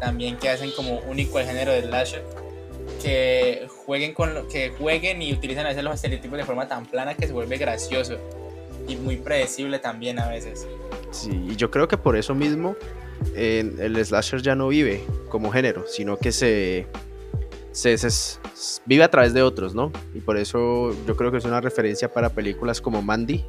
también 0.00 0.36
que 0.36 0.50
hacen 0.50 0.70
como 0.72 0.98
único 1.00 1.38
el 1.38 1.46
género 1.46 1.72
del 1.72 1.84
slasher 1.84 2.22
que 3.02 3.66
jueguen 3.84 4.14
con 4.14 4.34
lo, 4.34 4.48
que 4.48 4.70
jueguen 4.70 5.22
y 5.22 5.32
utilizan 5.32 5.66
a 5.66 5.70
veces 5.70 5.84
los 5.84 5.94
estereotipos 5.94 6.38
de 6.38 6.44
forma 6.44 6.68
tan 6.68 6.86
plana 6.86 7.14
que 7.14 7.26
se 7.26 7.32
vuelve 7.32 7.56
gracioso 7.58 8.18
y 8.88 8.96
muy 8.96 9.16
predecible 9.16 9.78
también 9.78 10.18
a 10.18 10.28
veces. 10.28 10.66
Sí, 11.10 11.30
y 11.50 11.56
yo 11.56 11.70
creo 11.70 11.88
que 11.88 11.96
por 11.96 12.16
eso 12.16 12.34
mismo 12.34 12.76
eh, 13.34 13.72
el 13.78 14.04
slasher 14.04 14.42
ya 14.42 14.54
no 14.54 14.68
vive 14.68 15.02
como 15.28 15.50
género, 15.50 15.86
sino 15.86 16.16
que 16.16 16.32
se, 16.32 16.86
se, 17.76 17.96
vive 18.86 19.04
a 19.04 19.10
través 19.10 19.34
de 19.34 19.42
otros, 19.42 19.74
¿no? 19.74 19.92
Y 20.14 20.20
por 20.20 20.38
eso 20.38 20.96
yo 21.06 21.14
creo 21.14 21.30
que 21.30 21.38
es 21.38 21.44
una 21.44 21.60
referencia 21.60 22.10
para 22.10 22.30
películas 22.30 22.80
como 22.80 23.02
Mandy, 23.02 23.44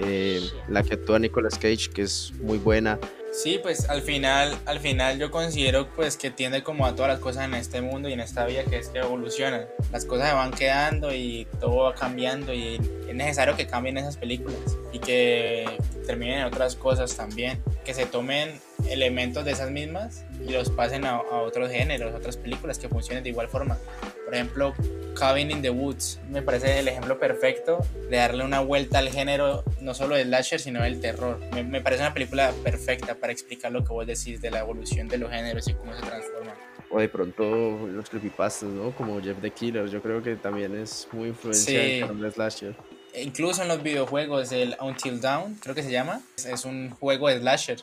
eh, 0.00 0.40
la 0.68 0.84
que 0.84 0.94
actúa 0.94 1.18
Nicolas 1.18 1.58
Cage, 1.58 1.90
que 1.92 2.02
es 2.02 2.32
muy 2.40 2.58
buena. 2.58 2.98
Sí, 3.34 3.58
pues 3.60 3.90
al 3.90 4.00
final, 4.00 4.56
al 4.64 4.78
final 4.78 5.18
yo 5.18 5.32
considero 5.32 5.88
pues 5.96 6.16
que 6.16 6.30
tiende 6.30 6.62
como 6.62 6.86
a 6.86 6.94
todas 6.94 7.10
las 7.10 7.18
cosas 7.18 7.44
en 7.46 7.54
este 7.54 7.82
mundo 7.82 8.08
y 8.08 8.12
en 8.12 8.20
esta 8.20 8.46
vida 8.46 8.62
que 8.62 8.78
es 8.78 8.88
que 8.90 9.00
evolucionan. 9.00 9.66
Las 9.90 10.04
cosas 10.04 10.28
se 10.28 10.34
van 10.34 10.52
quedando 10.52 11.12
y 11.12 11.48
todo 11.58 11.78
va 11.78 11.94
cambiando 11.96 12.54
y 12.54 12.76
es 13.08 13.14
necesario 13.14 13.56
que 13.56 13.66
cambien 13.66 13.98
esas 13.98 14.16
películas 14.16 14.78
y 14.92 15.00
que 15.00 15.66
terminen 16.06 16.38
en 16.38 16.44
otras 16.44 16.76
cosas 16.76 17.16
también. 17.16 17.60
Que 17.84 17.92
se 17.92 18.06
tomen 18.06 18.60
elementos 18.88 19.44
de 19.44 19.50
esas 19.50 19.70
mismas 19.72 20.24
y 20.40 20.52
los 20.52 20.70
pasen 20.70 21.04
a, 21.04 21.16
a 21.16 21.42
otros 21.42 21.72
géneros, 21.72 22.14
otras 22.14 22.36
películas 22.36 22.78
que 22.78 22.88
funcionen 22.88 23.24
de 23.24 23.30
igual 23.30 23.48
forma. 23.48 23.78
Por 24.24 24.34
ejemplo, 24.34 24.74
Cabin 25.18 25.50
in 25.50 25.62
the 25.62 25.70
Woods 25.70 26.18
me 26.28 26.42
parece 26.42 26.78
el 26.80 26.88
ejemplo 26.88 27.18
perfecto 27.18 27.78
de 28.10 28.16
darle 28.16 28.44
una 28.44 28.60
vuelta 28.60 28.98
al 28.98 29.10
género, 29.10 29.62
no 29.80 29.94
solo 29.94 30.16
del 30.16 30.28
slasher, 30.28 30.60
sino 30.60 30.82
del 30.82 31.00
terror. 31.00 31.38
Me, 31.52 31.62
me 31.62 31.80
parece 31.80 32.02
una 32.02 32.14
película 32.14 32.52
perfecta 32.64 33.14
para 33.14 33.32
explicar 33.32 33.70
lo 33.70 33.84
que 33.84 33.92
vos 33.92 34.06
decís 34.06 34.40
de 34.40 34.50
la 34.50 34.60
evolución 34.60 35.08
de 35.08 35.18
los 35.18 35.30
géneros 35.30 35.68
y 35.68 35.74
cómo 35.74 35.94
se 35.94 36.00
transforman. 36.02 36.54
O 36.90 37.00
de 37.00 37.08
pronto 37.08 37.44
los 37.88 38.08
creepypastas, 38.08 38.68
¿no? 38.68 38.92
Como 38.94 39.20
Jeff 39.20 39.36
the 39.40 39.50
Killer, 39.50 39.88
yo 39.88 40.00
creo 40.00 40.22
que 40.22 40.36
también 40.36 40.74
es 40.76 41.06
muy 41.12 41.28
influencia 41.28 41.80
Sí. 41.80 41.86
del 42.00 42.08
terror 42.08 42.32
slasher. 42.32 42.76
E 43.12 43.22
incluso 43.22 43.62
en 43.62 43.68
los 43.68 43.82
videojuegos, 43.82 44.50
el 44.52 44.76
Until 44.80 45.20
Dawn, 45.20 45.54
creo 45.60 45.74
que 45.74 45.82
se 45.82 45.90
llama, 45.90 46.20
es- 46.36 46.46
es 46.46 46.64
un 46.64 46.90
juego 46.90 47.28
de 47.28 47.38
slasher. 47.38 47.78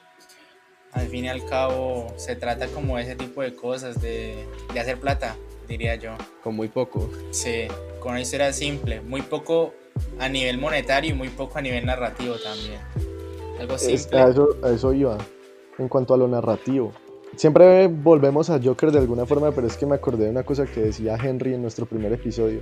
Al 0.94 1.08
fin 1.08 1.24
y 1.26 1.30
al 1.30 1.46
cabo, 1.46 2.14
se 2.18 2.36
trata 2.36 2.68
como 2.68 3.00
ese 3.00 3.16
tipo 3.16 3.42
de 3.42 3.56
cosas, 3.56 4.02
de, 4.02 4.46
de 4.74 4.80
hacer 4.80 5.00
plata, 5.00 5.38
diría 5.72 5.96
yo. 5.96 6.12
Con 6.44 6.56
muy 6.56 6.68
poco. 6.68 7.10
Sí, 7.32 7.68
con 8.00 8.12
una 8.12 8.22
historia 8.22 8.52
simple, 8.54 9.02
muy 9.02 9.22
poco 9.22 9.74
a 10.20 10.30
nivel 10.30 10.58
monetario 10.58 11.12
y 11.12 11.14
muy 11.14 11.30
poco 11.30 11.58
a 11.58 11.62
nivel 11.62 11.86
narrativo 11.86 12.36
también. 12.36 12.80
Algo 13.60 13.76
Es- 13.76 13.82
simple. 13.82 14.20
a, 14.20 14.30
eso, 14.30 14.50
a 14.64 14.70
eso 14.70 14.94
iba, 14.94 15.18
en 15.78 15.88
cuanto 15.88 16.14
a 16.14 16.18
lo 16.18 16.28
narrativo. 16.28 16.92
Siempre 17.38 17.88
volvemos 17.88 18.50
a 18.50 18.60
Joker 18.62 18.92
de 18.92 19.00
alguna 19.00 19.26
forma, 19.26 19.52
pero 19.52 19.66
es 19.66 19.78
que 19.78 19.86
me 19.86 19.96
acordé 19.96 20.26
de 20.26 20.32
una 20.32 20.44
cosa 20.44 20.66
que 20.66 20.82
decía 20.82 21.16
Henry 21.22 21.54
en 21.54 21.62
nuestro 21.62 21.86
primer 21.86 22.12
episodio. 22.12 22.60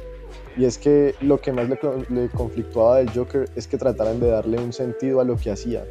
Y 0.55 0.65
es 0.65 0.77
que 0.77 1.15
lo 1.21 1.41
que 1.41 1.51
más 1.51 1.67
le, 1.67 1.79
le 2.09 2.29
conflictuaba 2.29 2.97
del 2.97 3.09
Joker 3.11 3.49
es 3.55 3.67
que 3.67 3.77
trataran 3.77 4.19
de 4.19 4.27
darle 4.29 4.59
un 4.59 4.71
sentido 4.71 5.21
a 5.21 5.23
lo 5.23 5.37
que 5.37 5.49
hacía. 5.49 5.85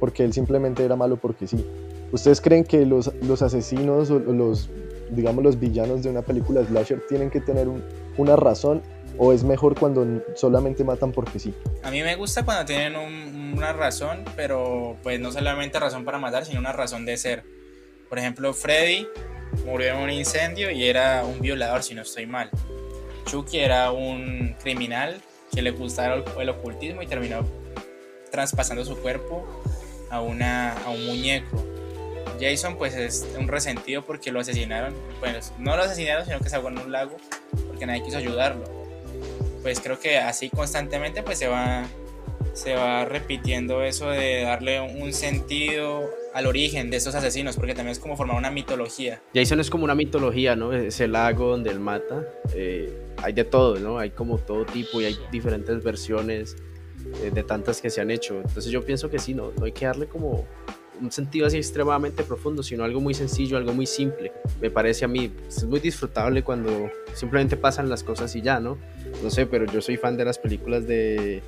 Porque 0.00 0.22
él 0.22 0.34
simplemente 0.34 0.84
era 0.84 0.96
malo 0.96 1.16
porque 1.16 1.46
sí. 1.46 1.64
¿Ustedes 2.12 2.40
creen 2.42 2.64
que 2.64 2.84
los, 2.84 3.12
los 3.22 3.40
asesinos 3.42 4.10
o 4.10 4.18
los, 4.18 4.68
digamos, 5.10 5.44
los 5.44 5.58
villanos 5.58 6.02
de 6.02 6.10
una 6.10 6.22
película 6.22 6.64
slasher 6.64 7.04
tienen 7.08 7.30
que 7.30 7.40
tener 7.40 7.68
un- 7.68 7.84
una 8.16 8.36
razón? 8.36 8.82
¿O 9.20 9.32
es 9.32 9.42
mejor 9.42 9.76
cuando 9.78 10.06
solamente 10.34 10.84
matan 10.84 11.10
porque 11.12 11.38
sí? 11.38 11.52
A 11.82 11.90
mí 11.90 12.02
me 12.02 12.14
gusta 12.14 12.44
cuando 12.44 12.64
tienen 12.66 12.94
un- 12.96 13.54
una 13.56 13.72
razón, 13.72 14.24
pero 14.36 14.96
pues 15.02 15.18
no 15.18 15.32
solamente 15.32 15.78
razón 15.80 16.04
para 16.04 16.18
matar, 16.18 16.44
sino 16.44 16.60
una 16.60 16.72
razón 16.72 17.04
de 17.04 17.16
ser. 17.16 17.42
Por 18.08 18.18
ejemplo, 18.18 18.52
Freddy 18.54 19.08
murió 19.66 19.94
en 19.94 19.96
un 20.02 20.10
incendio 20.10 20.70
y 20.70 20.84
era 20.84 21.24
un 21.24 21.40
violador, 21.40 21.82
si 21.82 21.94
no 21.94 22.02
estoy 22.02 22.26
mal. 22.26 22.50
Chucky 23.26 23.58
era 23.58 23.90
un 23.90 24.54
criminal 24.62 25.20
que 25.52 25.62
le 25.62 25.70
gustaba 25.72 26.14
el, 26.14 26.24
el 26.40 26.48
ocultismo 26.50 27.02
y 27.02 27.06
terminó 27.06 27.44
traspasando 28.30 28.84
su 28.84 28.96
cuerpo 28.98 29.44
a, 30.10 30.20
una, 30.20 30.72
a 30.84 30.90
un 30.90 31.06
muñeco. 31.06 31.64
Jason 32.40 32.76
pues 32.76 32.94
es 32.94 33.26
un 33.38 33.48
resentido 33.48 34.04
porque 34.04 34.32
lo 34.32 34.40
asesinaron. 34.40 34.94
Bueno, 35.20 35.38
no 35.58 35.76
lo 35.76 35.82
asesinaron, 35.82 36.24
sino 36.24 36.38
que 36.40 36.48
se 36.48 36.56
ahogó 36.56 36.68
en 36.68 36.78
un 36.78 36.92
lago 36.92 37.16
porque 37.66 37.86
nadie 37.86 38.02
quiso 38.02 38.18
ayudarlo. 38.18 38.64
Pues 39.62 39.80
creo 39.80 39.98
que 39.98 40.18
así 40.18 40.48
constantemente 40.50 41.22
pues 41.22 41.38
se 41.38 41.48
va, 41.48 41.84
se 42.52 42.74
va 42.74 43.04
repitiendo 43.04 43.82
eso 43.82 44.10
de 44.10 44.42
darle 44.42 44.80
un 44.80 45.12
sentido 45.12 46.08
al 46.34 46.46
origen 46.46 46.90
de 46.90 46.98
estos 46.98 47.14
asesinos, 47.14 47.56
porque 47.56 47.74
también 47.74 47.92
es 47.92 47.98
como 47.98 48.16
formar 48.16 48.36
una 48.36 48.50
mitología. 48.50 49.20
Jason 49.34 49.58
es 49.60 49.70
como 49.70 49.84
una 49.84 49.94
mitología, 49.96 50.54
¿no? 50.54 50.72
Es 50.72 51.00
el 51.00 51.12
lago 51.12 51.48
donde 51.48 51.70
él 51.70 51.80
mata. 51.80 52.24
eh, 52.54 53.06
hay 53.20 53.32
de 53.32 53.44
todo, 53.44 53.80
¿no? 53.80 53.98
Hay 53.98 54.10
como 54.10 54.38
todo 54.38 54.64
tipo 54.64 55.00
y 55.00 55.06
hay 55.06 55.18
diferentes 55.32 55.82
versiones 55.82 56.56
eh, 57.22 57.30
de 57.32 57.42
tantas 57.42 57.80
que 57.80 57.90
se 57.90 58.00
han 58.00 58.10
hecho. 58.12 58.36
Entonces 58.36 58.66
yo 58.66 58.84
pienso 58.84 59.10
que 59.10 59.18
sí, 59.18 59.34
no, 59.34 59.50
no 59.58 59.64
hay 59.64 59.72
que 59.72 59.86
darle 59.86 60.06
como 60.06 60.46
un 61.00 61.12
sentido 61.12 61.46
así 61.46 61.56
extremadamente 61.56 62.22
profundo, 62.22 62.62
sino 62.62 62.84
algo 62.84 63.00
muy 63.00 63.14
sencillo, 63.14 63.56
algo 63.56 63.72
muy 63.72 63.86
simple. 63.86 64.32
Me 64.60 64.70
parece 64.70 65.04
a 65.04 65.08
mí, 65.08 65.32
es 65.46 65.64
muy 65.64 65.80
disfrutable 65.80 66.42
cuando 66.42 66.90
simplemente 67.14 67.56
pasan 67.56 67.88
las 67.88 68.02
cosas 68.02 68.34
y 68.36 68.42
ya, 68.42 68.60
¿no? 68.60 68.78
No 69.22 69.30
sé, 69.30 69.46
pero 69.46 69.66
yo 69.66 69.80
soy 69.80 69.96
fan 69.96 70.16
de 70.16 70.24
las 70.24 70.38
películas 70.38 70.86
de, 70.86 71.42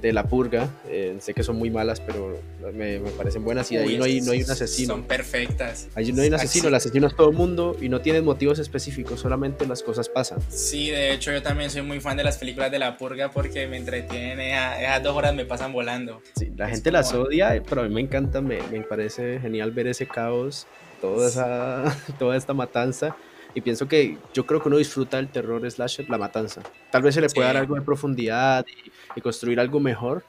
de 0.00 0.12
La 0.12 0.24
Purga. 0.28 0.68
eh, 0.88 1.16
sé 1.20 1.34
que 1.34 1.42
son 1.42 1.56
muy 1.56 1.70
malas, 1.70 2.00
pero 2.00 2.38
me, 2.72 2.98
me 2.98 3.10
parecen 3.10 3.44
buenas 3.44 3.70
y 3.72 3.76
de 3.76 3.82
ahí 3.82 3.98
no 3.98 4.04
hay, 4.04 4.20
no 4.20 4.32
hay 4.32 4.42
un 4.42 4.50
asesino. 4.50 4.94
Son 4.94 5.02
perfectas. 5.04 5.88
Allí 5.94 6.12
no 6.12 6.22
hay 6.22 6.28
un 6.28 6.34
asesino, 6.34 6.68
el 6.68 6.74
asesino 6.74 7.06
es 7.06 7.14
todo 7.16 7.30
el 7.30 7.36
mundo 7.36 7.76
y 7.80 7.88
no 7.88 8.00
tiene 8.00 8.20
motivos 8.22 8.58
específicos, 8.58 9.20
solamente 9.20 9.66
las 9.66 9.82
cosas 9.82 10.08
pasan. 10.08 10.38
Sí, 10.48 10.90
de 10.90 11.12
hecho 11.12 11.32
yo 11.32 11.42
también 11.42 11.70
soy 11.70 11.82
muy 11.82 12.00
fan 12.00 12.16
de 12.16 12.24
las 12.24 12.38
películas 12.38 12.70
de 12.70 12.78
la 12.78 12.96
purga 12.96 13.30
porque 13.30 13.66
me 13.66 13.76
entretienen, 13.76 14.40
esas, 14.40 14.80
esas 14.80 15.02
dos 15.02 15.16
horas 15.16 15.34
me 15.34 15.44
pasan 15.44 15.72
volando. 15.72 16.22
Sí, 16.36 16.50
la 16.56 16.66
Es 16.66 16.72
gente 16.72 16.90
las 16.92 17.10
como- 17.12 17.24
odia, 17.24 17.62
pero 17.68 17.82
a 17.82 17.84
mí 17.88 17.94
me 17.94 18.00
encanta, 18.00 18.40
me, 18.40 18.58
me 18.70 18.80
parece 18.82 19.38
genial 19.40 19.70
ver 19.72 19.86
ese 19.88 20.06
caos, 20.06 20.66
toda, 21.00 21.28
esa, 21.28 21.96
toda 22.18 22.36
esta 22.36 22.54
matanza. 22.54 23.16
Y 23.54 23.60
pienso 23.62 23.88
que 23.88 24.16
yo 24.32 24.46
creo 24.46 24.60
que 24.62 24.68
uno 24.68 24.76
disfruta 24.78 25.16
del 25.16 25.28
terror 25.28 25.68
slasher, 25.70 26.08
la 26.08 26.18
matanza. 26.18 26.62
Tal 26.90 27.02
vez 27.02 27.14
se 27.14 27.20
le 27.20 27.28
puede 27.28 27.48
Sí. 27.48 27.54
dar 27.54 27.56
algo 27.56 27.74
de 27.74 27.82
profundidad 27.82 28.64
y, 28.66 28.90
y 29.18 29.20
construir 29.20 29.58
algo 29.60 29.80
mejor, 29.80 30.24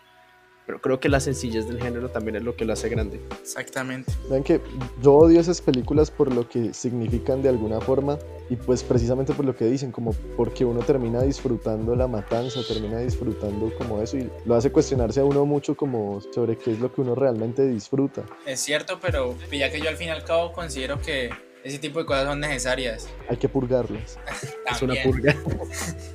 pero 0.65 0.79
creo 0.79 0.99
que 0.99 1.10
la 1.10 1.19
sencillez 1.19 1.67
del 1.67 1.81
género 1.81 2.10
también 2.10 2.36
es 2.38 2.43
lo 2.43 2.55
que 2.55 2.65
lo 2.65 2.73
hace 2.73 2.88
grande. 2.88 3.19
Exactamente. 3.41 4.12
Ven 4.29 4.43
que 4.43 4.62
yo 5.01 5.13
odio 5.15 5.39
esas 5.39 5.60
películas 5.62 6.10
por 6.10 6.34
lo 6.34 6.47
que 6.47 6.73
significan 6.73 7.41
de 7.41 7.49
alguna 7.49 7.81
forma 7.81 8.17
y 8.49 8.55
pues 8.55 8.81
precisamente 8.84 9.34
por 9.34 9.43
lo 9.45 9.55
que 9.55 9.65
dicen, 9.65 9.91
como 9.91 10.13
porque 10.38 10.63
uno 10.63 10.79
termina 10.81 11.21
disfrutando 11.23 11.95
la 11.95 12.07
matanza, 12.07 12.62
termina 12.67 12.99
disfrutando 12.99 13.71
como 13.77 14.01
eso 14.01 14.17
y 14.17 14.29
lo 14.45 14.55
hace 14.55 14.71
cuestionarse 14.71 15.19
a 15.19 15.25
uno 15.25 15.45
mucho 15.45 15.75
como 15.75 16.21
sobre 16.34 16.57
qué 16.57 16.71
es 16.71 16.79
lo 16.79 16.93
que 16.93 17.01
uno 17.01 17.15
realmente 17.15 17.67
disfruta. 17.67 18.23
Es 18.45 18.60
cierto, 18.62 18.99
pero 19.01 19.36
ya 19.51 19.69
que 19.71 19.79
yo 19.81 19.89
al 19.89 19.97
fin 19.97 20.07
y 20.07 20.12
al 20.12 20.23
cabo 20.23 20.53
considero 20.53 21.01
que 21.01 21.31
ese 21.63 21.80
tipo 21.80 22.00
de 22.00 22.06
cosas 22.06 22.26
son 22.26 22.39
necesarias. 22.39 23.08
Hay 23.30 23.38
que 23.38 23.47
purgarlas. 23.50 24.17
Es 24.71 24.82
una 24.82 24.95
purga. 25.04 25.36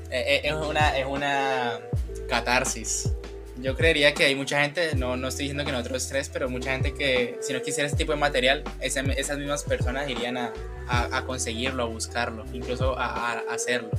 Eh, 0.09 0.37
eh, 0.37 0.41
es 0.45 0.55
una, 0.55 0.97
es 0.97 1.05
una 1.05 1.81
catarsis. 2.29 3.11
Yo 3.59 3.75
creería 3.75 4.15
que 4.15 4.25
hay 4.25 4.35
mucha 4.35 4.63
gente, 4.63 4.95
no, 4.95 5.17
no 5.17 5.29
estoy 5.29 5.45
diciendo 5.45 5.65
que 5.65 5.73
nosotros 5.73 6.07
tres, 6.09 6.29
pero 6.33 6.49
mucha 6.49 6.73
gente 6.73 6.95
que 6.95 7.39
si 7.41 7.53
no 7.53 7.61
quisiera 7.63 7.89
ese 7.89 7.97
tipo 7.97 8.13
de 8.13 8.19
material, 8.19 8.63
esas 8.81 9.05
mismas 9.39 9.65
personas 9.65 10.09
irían 10.09 10.37
a, 10.37 10.53
a- 10.89 11.17
a 11.19 11.25
conseguirlo, 11.27 11.83
a 11.83 11.87
buscarlo, 11.87 12.45
incluso 12.53 12.97
a, 12.99 13.33
a 13.33 13.39
hacerlo. 13.53 13.91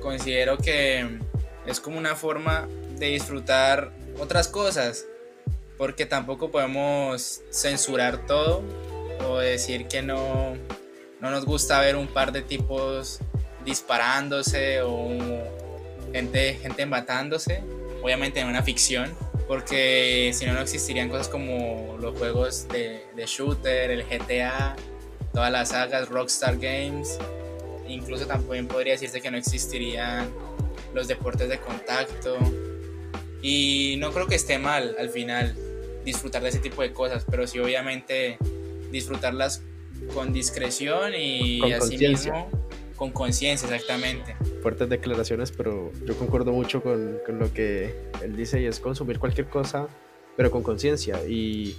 Considero 0.00 0.56
que 0.56 1.18
es 1.66 1.80
como 1.80 1.98
una 1.98 2.14
forma 2.16 2.66
de 2.98 3.06
disfrutar 3.08 3.92
otras 4.18 4.48
cosas, 4.48 5.04
porque 5.76 6.06
tampoco 6.06 6.50
podemos 6.50 7.42
censurar 7.50 8.26
todo 8.26 8.62
o 9.28 9.38
decir 9.38 9.86
que 9.88 10.02
no, 10.02 10.54
no 11.20 11.30
nos 11.30 11.44
gusta 11.44 11.80
ver 11.80 11.96
un 11.96 12.06
par 12.06 12.32
de 12.32 12.42
tipos 12.42 13.20
disparándose 13.64 14.82
o 14.82 15.10
gente, 16.12 16.54
gente 16.54 16.86
matándose, 16.86 17.62
obviamente 18.02 18.40
en 18.40 18.48
una 18.48 18.62
ficción, 18.62 19.14
porque 19.46 20.30
si 20.32 20.46
no, 20.46 20.54
no 20.54 20.60
existirían 20.60 21.08
cosas 21.08 21.28
como 21.28 21.96
los 22.00 22.16
juegos 22.18 22.68
de, 22.68 23.06
de 23.14 23.26
shooter, 23.26 23.90
el 23.90 24.04
GTA, 24.04 24.76
todas 25.32 25.52
las 25.52 25.70
sagas, 25.70 26.08
Rockstar 26.08 26.56
Games, 26.56 27.18
incluso 27.88 28.26
también 28.26 28.66
podría 28.66 28.94
decirse 28.94 29.20
que 29.20 29.30
no 29.30 29.36
existirían 29.36 30.30
los 30.94 31.08
deportes 31.08 31.48
de 31.48 31.58
contacto. 31.58 32.38
Y 33.42 33.96
no 33.98 34.12
creo 34.12 34.26
que 34.26 34.34
esté 34.34 34.58
mal 34.58 34.96
al 34.98 35.08
final 35.10 35.56
disfrutar 36.04 36.42
de 36.42 36.50
ese 36.50 36.58
tipo 36.58 36.82
de 36.82 36.92
cosas, 36.92 37.24
pero 37.30 37.46
sí 37.46 37.58
obviamente 37.58 38.38
disfrutarlas 38.90 39.62
con 40.14 40.32
discreción 40.32 41.12
y 41.16 41.58
Con 41.60 41.72
así 41.72 41.90
conciencia. 41.90 42.32
mismo 42.32 42.60
con 42.96 43.12
conciencia, 43.12 43.66
exactamente. 43.74 44.36
Fuertes 44.62 44.88
declaraciones, 44.90 45.50
pero 45.52 45.90
yo 46.04 46.14
concuerdo 46.18 46.52
mucho 46.52 46.82
con, 46.82 47.16
con 47.24 47.38
lo 47.38 47.50
que 47.50 47.94
él 48.22 48.36
dice 48.36 48.60
y 48.60 48.66
es 48.66 48.78
consumir 48.78 49.18
cualquier 49.18 49.46
cosa, 49.48 49.88
pero 50.36 50.50
con 50.50 50.62
conciencia. 50.62 51.18
Y, 51.26 51.74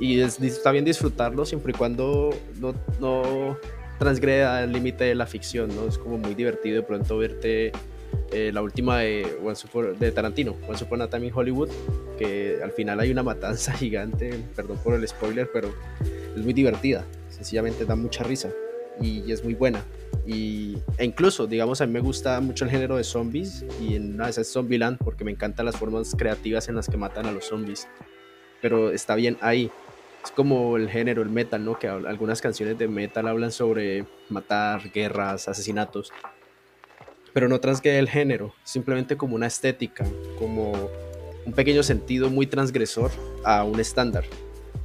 y 0.00 0.20
es, 0.20 0.38
está 0.38 0.70
bien 0.70 0.84
disfrutarlo 0.84 1.46
siempre 1.46 1.72
y 1.72 1.74
cuando 1.78 2.28
no, 2.58 2.74
no 3.00 3.56
transgreda 3.98 4.62
el 4.62 4.72
límite 4.72 5.04
de 5.04 5.14
la 5.14 5.26
ficción, 5.26 5.74
¿no? 5.74 5.86
Es 5.88 5.96
como 5.96 6.18
muy 6.18 6.34
divertido 6.34 6.76
de 6.76 6.82
pronto 6.82 7.16
verte 7.16 7.72
eh, 8.30 8.50
la 8.52 8.60
última 8.60 8.98
de, 8.98 9.38
Once 9.42 9.66
Upon- 9.66 9.96
de 9.96 10.10
Tarantino, 10.12 10.56
Once 10.68 10.84
Upon 10.84 11.00
a 11.00 11.08
Time 11.08 11.28
in 11.28 11.32
Hollywood, 11.34 11.70
que 12.18 12.58
al 12.62 12.72
final 12.72 13.00
hay 13.00 13.10
una 13.10 13.22
matanza 13.22 13.72
gigante, 13.78 14.38
perdón 14.54 14.76
por 14.84 14.92
el 14.92 15.08
spoiler, 15.08 15.48
pero 15.52 15.72
es 16.36 16.42
muy 16.42 16.52
divertida, 16.52 17.04
sencillamente 17.28 17.84
da 17.84 17.96
mucha 17.96 18.24
risa 18.24 18.50
y 19.00 19.30
es 19.32 19.42
muy 19.44 19.54
buena. 19.54 19.84
Y, 20.26 20.76
e 20.98 21.04
incluso, 21.04 21.46
digamos, 21.46 21.80
a 21.80 21.86
mí 21.86 21.92
me 21.92 22.00
gusta 22.00 22.40
mucho 22.40 22.64
el 22.64 22.70
género 22.70 22.96
de 22.96 23.04
zombies 23.04 23.64
y 23.80 23.96
en 23.96 24.14
una 24.14 24.24
de 24.24 24.30
esas 24.30 24.46
es 24.46 24.52
Zombieland 24.52 24.98
porque 24.98 25.24
me 25.24 25.30
encantan 25.30 25.66
las 25.66 25.76
formas 25.76 26.14
creativas 26.16 26.68
en 26.68 26.76
las 26.76 26.88
que 26.88 26.96
matan 26.96 27.26
a 27.26 27.32
los 27.32 27.46
zombies. 27.46 27.88
Pero 28.60 28.90
está 28.90 29.14
bien 29.14 29.38
ahí. 29.40 29.70
Es 30.22 30.30
como 30.30 30.76
el 30.76 30.90
género, 30.90 31.22
el 31.22 31.30
metal, 31.30 31.64
¿no? 31.64 31.78
Que 31.78 31.88
algunas 31.88 32.42
canciones 32.42 32.76
de 32.76 32.88
metal 32.88 33.26
hablan 33.26 33.52
sobre 33.52 34.04
matar, 34.28 34.90
guerras, 34.92 35.48
asesinatos. 35.48 36.12
Pero 37.32 37.48
no 37.48 37.58
transgrede 37.60 37.98
el 37.98 38.08
género, 38.08 38.52
simplemente 38.64 39.16
como 39.16 39.34
una 39.34 39.46
estética, 39.46 40.04
como 40.38 40.90
un 41.46 41.52
pequeño 41.54 41.82
sentido 41.82 42.28
muy 42.28 42.46
transgresor 42.46 43.10
a 43.44 43.64
un 43.64 43.80
estándar. 43.80 44.24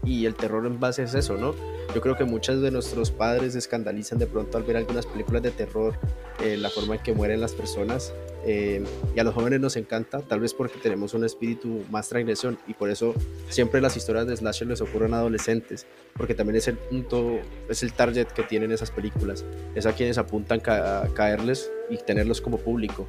Y 0.05 0.25
el 0.25 0.35
terror 0.35 0.65
en 0.65 0.79
base 0.79 1.03
es 1.03 1.15
eso, 1.15 1.35
¿no? 1.35 1.55
Yo 1.93 2.01
creo 2.01 2.15
que 2.15 2.25
muchos 2.25 2.61
de 2.61 2.71
nuestros 2.71 3.11
padres 3.11 3.53
se 3.53 3.59
escandalizan 3.59 4.19
de 4.19 4.27
pronto 4.27 4.57
al 4.57 4.63
ver 4.63 4.77
algunas 4.77 5.05
películas 5.05 5.41
de 5.43 5.51
terror, 5.51 5.97
eh, 6.43 6.57
la 6.57 6.69
forma 6.69 6.95
en 6.95 7.03
que 7.03 7.13
mueren 7.13 7.41
las 7.41 7.53
personas. 7.53 8.13
eh, 8.47 8.83
y 9.15 9.19
a 9.19 9.23
los 9.23 9.33
jóvenes 9.33 9.59
nos 9.59 9.75
encanta, 9.75 10.21
tal 10.21 10.39
vez 10.39 10.53
porque 10.53 10.77
tenemos 10.77 11.15
un 11.15 11.25
espíritu 11.25 11.83
más 11.89 12.09
transgresión 12.09 12.59
y 12.67 12.75
por 12.75 12.91
eso 12.91 13.15
siempre 13.49 13.81
las 13.81 13.97
historias 13.97 14.27
de 14.27 14.37
slasher 14.37 14.67
les 14.67 14.81
ocurren 14.81 15.15
a 15.15 15.17
adolescentes, 15.17 15.87
porque 16.15 16.35
también 16.35 16.57
es 16.57 16.67
el 16.67 16.77
punto, 16.77 17.39
es 17.67 17.81
el 17.81 17.93
target 17.93 18.27
que 18.27 18.43
tienen 18.43 18.71
esas 18.71 18.91
películas, 18.91 19.43
es 19.73 19.87
a 19.87 19.93
quienes 19.93 20.19
apuntan 20.19 20.61
a 20.67 21.07
caerles 21.15 21.71
y 21.89 21.97
tenerlos 21.97 22.39
como 22.39 22.59
público. 22.59 23.07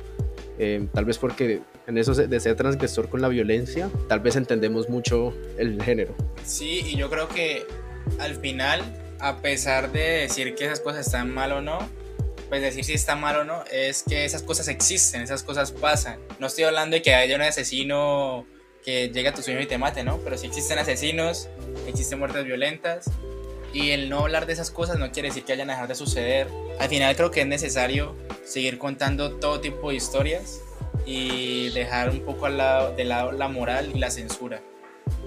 Eh, 0.58 0.86
tal 0.92 1.04
vez 1.04 1.18
porque 1.18 1.60
en 1.86 1.98
eso 1.98 2.14
de 2.14 2.40
ser 2.40 2.56
transgresor 2.56 3.08
con 3.08 3.20
la 3.20 3.28
violencia, 3.28 3.90
tal 4.08 4.20
vez 4.20 4.36
entendemos 4.36 4.88
mucho 4.88 5.34
el 5.58 5.82
género. 5.82 6.14
Sí, 6.44 6.82
y 6.86 6.96
yo 6.96 7.10
creo 7.10 7.28
que 7.28 7.66
al 8.18 8.36
final, 8.36 8.82
a 9.20 9.42
pesar 9.42 9.92
de 9.92 10.20
decir 10.20 10.54
que 10.54 10.64
esas 10.66 10.80
cosas 10.80 11.06
están 11.06 11.32
mal 11.32 11.52
o 11.52 11.60
no, 11.60 11.78
pues 12.48 12.62
decir 12.62 12.84
si 12.84 12.94
está 12.94 13.16
mal 13.16 13.36
o 13.36 13.44
no, 13.44 13.64
es 13.70 14.02
que 14.02 14.24
esas 14.24 14.42
cosas 14.42 14.68
existen, 14.68 15.22
esas 15.22 15.42
cosas 15.42 15.72
pasan. 15.72 16.18
No 16.38 16.46
estoy 16.46 16.64
hablando 16.64 16.94
de 16.94 17.02
que 17.02 17.14
haya 17.14 17.36
un 17.36 17.42
asesino 17.42 18.46
que 18.84 19.08
llegue 19.08 19.28
a 19.28 19.34
tu 19.34 19.42
sueño 19.42 19.60
y 19.60 19.66
te 19.66 19.78
mate, 19.78 20.04
¿no? 20.04 20.18
Pero 20.18 20.38
sí 20.38 20.46
existen 20.46 20.78
asesinos, 20.78 21.48
existen 21.88 22.20
muertes 22.20 22.44
violentas, 22.44 23.10
y 23.76 23.90
el 23.90 24.08
no 24.08 24.20
hablar 24.20 24.46
de 24.46 24.54
esas 24.54 24.70
cosas 24.70 24.98
no 24.98 25.12
quiere 25.12 25.28
decir 25.28 25.44
que 25.44 25.52
vayan 25.52 25.68
a 25.68 25.74
dejar 25.74 25.88
de 25.88 25.94
suceder. 25.94 26.48
Al 26.80 26.88
final 26.88 27.14
creo 27.14 27.30
que 27.30 27.42
es 27.42 27.46
necesario 27.46 28.14
seguir 28.42 28.78
contando 28.78 29.32
todo 29.32 29.60
tipo 29.60 29.90
de 29.90 29.96
historias 29.96 30.62
y 31.04 31.68
dejar 31.70 32.08
un 32.08 32.20
poco 32.20 32.46
al 32.46 32.56
lado, 32.56 32.96
de 32.96 33.04
lado 33.04 33.32
la 33.32 33.48
moral 33.48 33.90
y 33.94 33.98
la 33.98 34.10
censura 34.10 34.62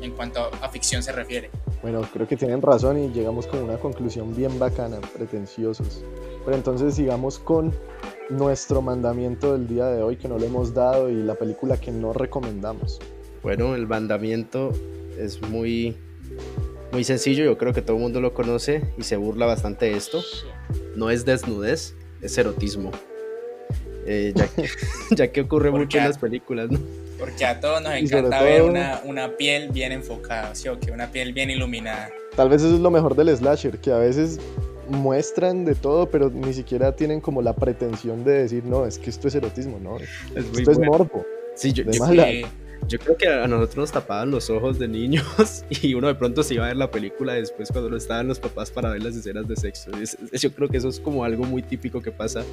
en 0.02 0.12
cuanto 0.12 0.50
a 0.62 0.70
ficción 0.70 1.04
se 1.04 1.12
refiere. 1.12 1.52
Bueno, 1.84 2.02
creo 2.12 2.28
que 2.28 2.36
tienen 2.36 2.62
razón 2.64 2.98
y 2.98 3.10
llegamos 3.10 3.46
con 3.46 3.62
una 3.62 3.78
conclusión 3.78 4.36
bien 4.36 4.58
bacana, 4.58 5.00
pretenciosos. 5.16 6.04
Pero 6.44 6.58
entonces 6.58 6.96
sigamos 6.96 7.38
con 7.38 7.72
nuestro 8.32 8.82
mandamiento 8.82 9.54
del 9.54 9.68
día 9.68 9.86
de 9.86 10.02
hoy 10.02 10.16
que 10.18 10.28
no 10.28 10.40
le 10.40 10.48
hemos 10.48 10.74
dado 10.74 11.08
y 11.10 11.14
la 11.14 11.36
película 11.36 11.80
que 11.80 11.92
no 11.92 12.14
recomendamos. 12.14 13.00
Bueno, 13.44 13.76
el 13.76 13.86
mandamiento 13.86 14.72
es 15.20 15.40
muy, 15.44 15.96
muy 16.92 17.04
sencillo, 17.04 17.44
yo 17.44 17.58
creo 17.58 17.74
que 17.74 17.82
todo 17.82 17.98
el 17.98 18.04
mundo 18.04 18.22
lo 18.22 18.34
conoce 18.34 18.82
y 18.98 19.04
se 19.04 19.16
burla 19.16 19.46
bastante 19.46 19.86
de 19.86 19.98
esto. 19.98 20.22
No 20.96 21.10
es 21.10 21.26
desnudez, 21.26 21.96
es 22.22 22.38
erotismo. 22.38 22.92
Eh, 24.06 24.34
ya, 24.36 24.48
que, 24.48 24.70
ya 25.16 25.32
que 25.32 25.42
ocurre 25.42 25.70
¿Por 25.70 25.82
mucho 25.82 25.98
qué? 25.98 26.00
en 26.00 26.06
las 26.06 26.18
películas, 26.18 26.72
¿no? 26.72 26.80
Porque 27.20 27.46
a 27.46 27.60
todos 27.60 27.82
nos 27.82 27.94
encanta 27.94 28.42
ver 28.42 28.64
una, 28.64 29.02
una 29.04 29.36
piel 29.36 29.70
bien 29.70 29.92
enfocada, 29.92 30.56
¿sí 30.56 30.68
o 30.68 30.80
qué? 30.80 30.92
Una 30.92 31.12
piel 31.12 31.34
bien 31.34 31.50
iluminada. 31.50 32.10
Tal 32.36 32.50
vez 32.50 32.62
eso 32.64 32.74
es 32.74 32.80
lo 32.80 32.90
mejor 32.90 33.16
del 33.16 33.36
slasher, 33.36 33.78
que 33.80 33.92
a 33.92 33.98
veces 33.98 34.40
muestran 34.88 35.66
de 35.66 35.76
todo, 35.76 36.10
pero 36.10 36.30
ni 36.30 36.54
siquiera 36.54 36.96
tienen 36.96 37.22
como 37.22 37.42
la 37.42 37.54
pretensión 37.54 38.24
de 38.24 38.44
decir, 38.44 38.64
no, 38.64 38.86
es 38.86 38.98
que 38.98 39.10
esto 39.10 39.28
es 39.28 39.36
erotismo, 39.36 39.80
no, 39.80 39.98
Es 39.98 40.48
muy 40.48 40.60
esto 40.60 40.72
es 40.72 40.78
bueno. 40.78 40.92
morbo. 40.94 41.26
Sí, 41.56 41.74
yo, 41.74 41.84
yo-. 41.84 41.92
Sí, 42.06 42.46
yo 42.90 43.00
creo 43.00 43.16
que 43.16 43.28
a 43.28 43.48
nosotros 43.48 43.78
nos 43.78 43.92
tapaban 43.92 44.32
los 44.32 44.50
ojos 44.50 44.80
de 44.80 44.88
niños 44.88 45.64
y 45.70 45.94
uno 45.94 46.08
de 46.08 46.16
pronto 46.16 46.44
se 46.44 46.56
iba 46.56 46.66
a 46.66 46.68
ver 46.70 46.78
la 46.78 46.92
película 46.92 47.34
después 47.34 47.70
cuando 47.72 47.90
no 47.90 47.98
estaban 47.98 48.28
los 48.28 48.40
papás 48.40 48.72
para 48.72 48.90
ver 48.90 49.04
las 49.04 49.16
escenas 49.16 49.48
de 49.48 49.56
sexo. 49.56 49.92
Yo 50.34 50.52
creo 50.52 50.68
que 50.68 50.78
eso 50.78 50.90
es 50.90 51.00
como 51.00 51.24
algo 51.24 51.44
muy 51.46 51.62
típico 51.62 52.02
que 52.02 52.12
pasa. 52.12 52.44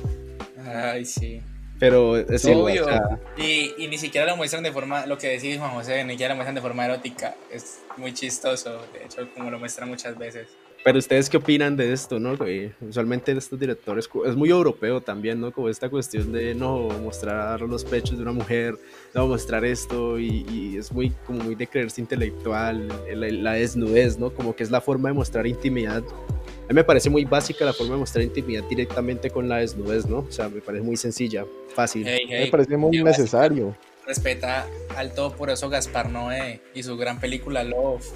ay, 0.65 1.05
sí. 1.05 1.41
Pero 1.79 2.17
es 2.17 2.45
igual, 2.45 2.73
Obvio. 2.73 2.85
o 2.87 2.89
sea, 2.89 3.21
Y, 3.37 3.75
y 3.77 3.89
ni 3.89 3.99
siquiera 3.99 4.27
lo 4.27 4.37
muestran 4.37 4.63
de 4.63 4.73
forma, 4.73 5.05
lo 5.05 5.19
que 5.19 5.29
decís 5.29 5.59
Juan 5.59 5.73
José, 5.73 6.05
ni 6.05 6.13
siquiera 6.13 6.33
lo 6.33 6.37
muestran 6.37 6.55
de 6.55 6.61
forma 6.63 6.85
erótica. 6.87 7.35
Es 7.51 7.81
muy 7.99 8.15
chistoso, 8.15 8.83
de 8.95 9.05
hecho, 9.05 9.29
como 9.35 9.51
lo 9.51 9.59
muestran 9.59 9.89
muchas 9.89 10.17
veces. 10.17 10.49
Pero 10.87 11.01
ustedes 11.01 11.29
qué 11.29 11.37
opinan 11.37 11.77
de 11.77 11.93
esto, 11.93 12.21
¿no? 12.21 12.39
Que 12.39 12.71
usualmente 12.81 13.33
estos 13.33 13.59
directores 13.59 14.09
es 14.25 14.37
muy 14.37 14.51
europeo 14.51 15.01
también, 15.01 15.41
¿no? 15.41 15.51
Como 15.51 15.69
esta 15.69 15.89
cuestión 15.89 16.31
de 16.31 16.55
no 16.55 16.89
mostrar 17.03 17.61
los 17.63 17.85
pechos 17.85 18.17
de 18.17 18.23
una 18.23 18.31
mujer, 18.31 18.77
no 19.13 19.27
mostrar 19.27 19.65
esto 19.65 20.17
y, 20.17 20.47
y 20.49 20.77
es 20.77 20.93
muy 20.93 21.11
como 21.27 21.43
muy 21.43 21.57
de 21.57 21.67
creerse 21.67 22.01
intelectual, 22.01 22.87
la, 23.13 23.29
la 23.29 23.53
desnudez, 23.55 24.17
¿no? 24.17 24.33
Como 24.33 24.55
que 24.55 24.63
es 24.63 24.71
la 24.71 24.81
forma 24.81 25.09
de 25.09 25.15
mostrar 25.15 25.45
intimidad. 25.49 26.05
A 26.05 26.69
mí 26.69 26.75
me 26.75 26.85
parece 26.85 27.11
muy 27.11 27.25
básica 27.25 27.65
la 27.65 27.73
forma 27.73 27.95
de 27.95 27.99
mostrar 27.99 28.23
intimidad 28.23 28.63
directamente 28.69 29.29
con 29.29 29.49
la 29.49 29.57
desnudez, 29.57 30.07
¿no? 30.07 30.19
O 30.19 30.31
sea, 30.31 30.49
me 30.49 30.61
parece 30.61 30.85
muy 30.85 30.97
sencilla, 30.97 31.45
fácil. 31.75 32.05
Hey, 32.07 32.27
Me 32.29 32.43
hey, 32.45 32.49
parece 32.49 32.77
muy 32.77 33.03
necesario. 33.03 33.77
Respeta 34.07 34.69
al 34.97 35.13
todopoderoso 35.15 35.69
Gaspar 35.69 36.11
Noé 36.11 36.61
y 36.77 36.85
su 36.85 36.97
gran 36.97 37.19
película 37.19 37.65
Love. 37.65 38.07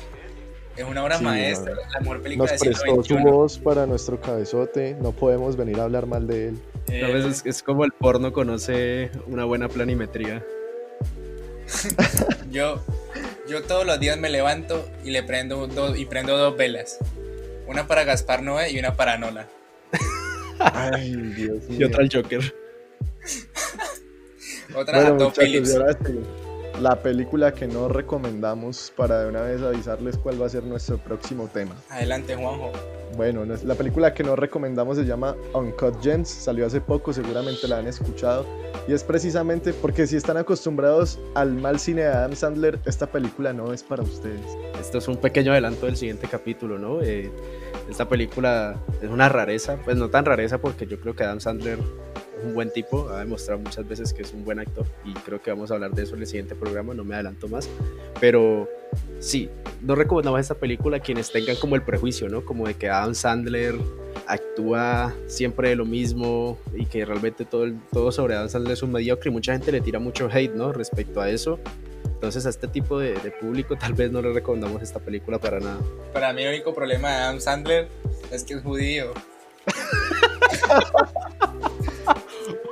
Es 0.76 0.84
una 0.84 1.04
obra 1.04 1.18
Sí, 1.18 1.24
maestra, 1.24 1.74
la 1.92 2.00
mejor 2.00 2.22
película 2.22 2.50
Nos 2.50 2.60
siglo 2.60 2.78
prestó 2.80 3.02
su 3.04 3.18
voz 3.18 3.58
para 3.58 3.86
nuestro 3.86 4.20
cabezote, 4.20 4.96
no 5.00 5.12
podemos 5.12 5.56
venir 5.56 5.78
a 5.80 5.84
hablar 5.84 6.06
mal 6.06 6.26
de 6.26 6.48
él. 6.48 6.58
Eh, 6.88 7.04
A 7.04 7.08
veces 7.08 7.42
es 7.44 7.62
como 7.62 7.84
el 7.84 7.92
porno 7.92 8.32
conoce 8.32 9.10
una 9.26 9.44
buena 9.44 9.68
planimetría. 9.68 10.44
yo, 12.50 12.82
Yo 13.48 13.62
todos 13.62 13.84
los 13.86 13.98
días 14.00 14.18
me 14.18 14.30
levanto 14.30 14.88
y 15.04 15.10
le 15.10 15.22
prendo 15.22 15.66
dos, 15.66 15.98
y 15.98 16.06
prendo 16.06 16.36
dos 16.38 16.56
velas. 16.56 16.98
Una 17.66 17.86
para 17.86 18.04
Gaspar 18.04 18.42
Noé 18.42 18.70
y 18.70 18.78
una 18.78 18.94
para 18.96 19.18
Nola. 19.18 19.48
Ay, 20.58 21.14
Dios 21.16 21.68
mío. 21.68 21.80
Y 21.80 21.84
otra 21.84 22.02
al 22.02 22.10
Joker. 22.12 22.54
Otra 24.74 25.00
Bueno, 25.00 25.14
a 25.14 25.18
Tom 25.18 25.32
Phillips. 25.32 25.76
La 26.80 26.96
película 26.96 27.52
que 27.52 27.66
no 27.66 27.88
recomendamos 27.88 28.92
para 28.96 29.20
de 29.20 29.28
una 29.28 29.42
vez 29.42 29.60
avisarles 29.60 30.16
cuál 30.16 30.40
va 30.40 30.46
a 30.46 30.48
ser 30.48 30.64
nuestro 30.64 30.96
próximo 30.98 31.48
tema. 31.52 31.74
Adelante, 31.90 32.34
Juanjo. 32.34 32.72
Bueno, 33.16 33.44
la 33.44 33.74
película 33.74 34.14
que 34.14 34.22
no 34.22 34.36
recomendamos 34.36 34.96
se 34.96 35.04
llama 35.04 35.36
Uncut 35.52 36.00
Gems, 36.00 36.28
salió 36.28 36.64
hace 36.64 36.80
poco, 36.80 37.12
seguramente 37.12 37.66
la 37.68 37.78
han 37.78 37.86
escuchado, 37.86 38.46
y 38.88 38.92
es 38.92 39.04
precisamente 39.04 39.72
porque 39.72 40.06
si 40.06 40.16
están 40.16 40.36
acostumbrados 40.36 41.18
al 41.34 41.52
mal 41.52 41.78
cine 41.80 42.02
de 42.02 42.08
Adam 42.08 42.34
Sandler, 42.34 42.78
esta 42.86 43.06
película 43.06 43.52
no 43.52 43.72
es 43.72 43.82
para 43.82 44.02
ustedes. 44.02 44.56
Esto 44.80 44.98
es 44.98 45.08
un 45.08 45.16
pequeño 45.16 45.52
adelanto 45.52 45.86
del 45.86 45.96
siguiente 45.96 46.28
capítulo, 46.28 46.78
¿no? 46.78 47.02
Eh, 47.02 47.30
esta 47.90 48.08
película 48.08 48.76
es 49.02 49.10
una 49.10 49.28
rareza, 49.28 49.76
pues 49.84 49.96
no 49.96 50.08
tan 50.08 50.24
rareza 50.24 50.58
porque 50.58 50.86
yo 50.86 50.98
creo 51.00 51.14
que 51.14 51.24
Adam 51.24 51.40
Sandler 51.40 51.78
es 51.78 52.44
un 52.46 52.54
buen 52.54 52.72
tipo, 52.72 53.08
ha 53.10 53.18
demostrado 53.18 53.60
muchas 53.60 53.86
veces 53.86 54.12
que 54.14 54.22
es 54.22 54.32
un 54.32 54.44
buen 54.44 54.58
actor 54.60 54.86
y 55.04 55.12
creo 55.12 55.42
que 55.42 55.50
vamos 55.50 55.70
a 55.70 55.74
hablar 55.74 55.90
de 55.92 56.04
eso 56.04 56.14
en 56.14 56.20
el 56.22 56.26
siguiente 56.26 56.54
programa, 56.54 56.94
no 56.94 57.04
me 57.04 57.14
adelanto 57.14 57.48
más, 57.48 57.68
pero 58.20 58.68
sí, 59.18 59.50
no 59.82 59.94
recomendamos 59.94 60.40
esta 60.40 60.54
película 60.54 60.98
a 60.98 61.00
quienes 61.00 61.30
tengan 61.32 61.56
como 61.56 61.74
el 61.74 61.82
prejuicio, 61.82 62.28
¿no? 62.28 62.44
Como 62.44 62.66
de 62.66 62.74
que 62.74 62.88
Adam 62.88 63.14
Sandler 63.14 63.74
actúa 64.26 65.12
siempre 65.26 65.70
de 65.70 65.76
lo 65.76 65.84
mismo 65.84 66.58
y 66.74 66.86
que 66.86 67.04
realmente 67.04 67.44
todo, 67.44 67.64
el- 67.64 67.78
todo 67.92 68.12
sobre 68.12 68.34
Adam 68.34 68.48
Sandler 68.48 68.72
es 68.74 68.82
un 68.82 68.92
mediocre 68.92 69.30
y 69.30 69.32
mucha 69.32 69.52
gente 69.52 69.72
le 69.72 69.80
tira 69.80 69.98
mucho 69.98 70.28
hate, 70.32 70.54
¿no? 70.54 70.72
Respecto 70.72 71.20
a 71.20 71.28
eso. 71.28 71.58
Entonces 72.20 72.44
a 72.44 72.50
este 72.50 72.68
tipo 72.68 72.98
de, 72.98 73.14
de 73.14 73.30
público 73.30 73.76
tal 73.76 73.94
vez 73.94 74.12
no 74.12 74.20
le 74.20 74.30
recomendamos 74.30 74.82
esta 74.82 74.98
película 74.98 75.38
para 75.38 75.58
nada. 75.58 75.78
Para 76.12 76.34
mí 76.34 76.42
el 76.42 76.50
único 76.50 76.74
problema 76.74 77.08
de 77.08 77.14
Adam 77.16 77.40
Sandler 77.40 77.88
es 78.30 78.44
que 78.44 78.54
es 78.54 78.62
judío. 78.62 79.14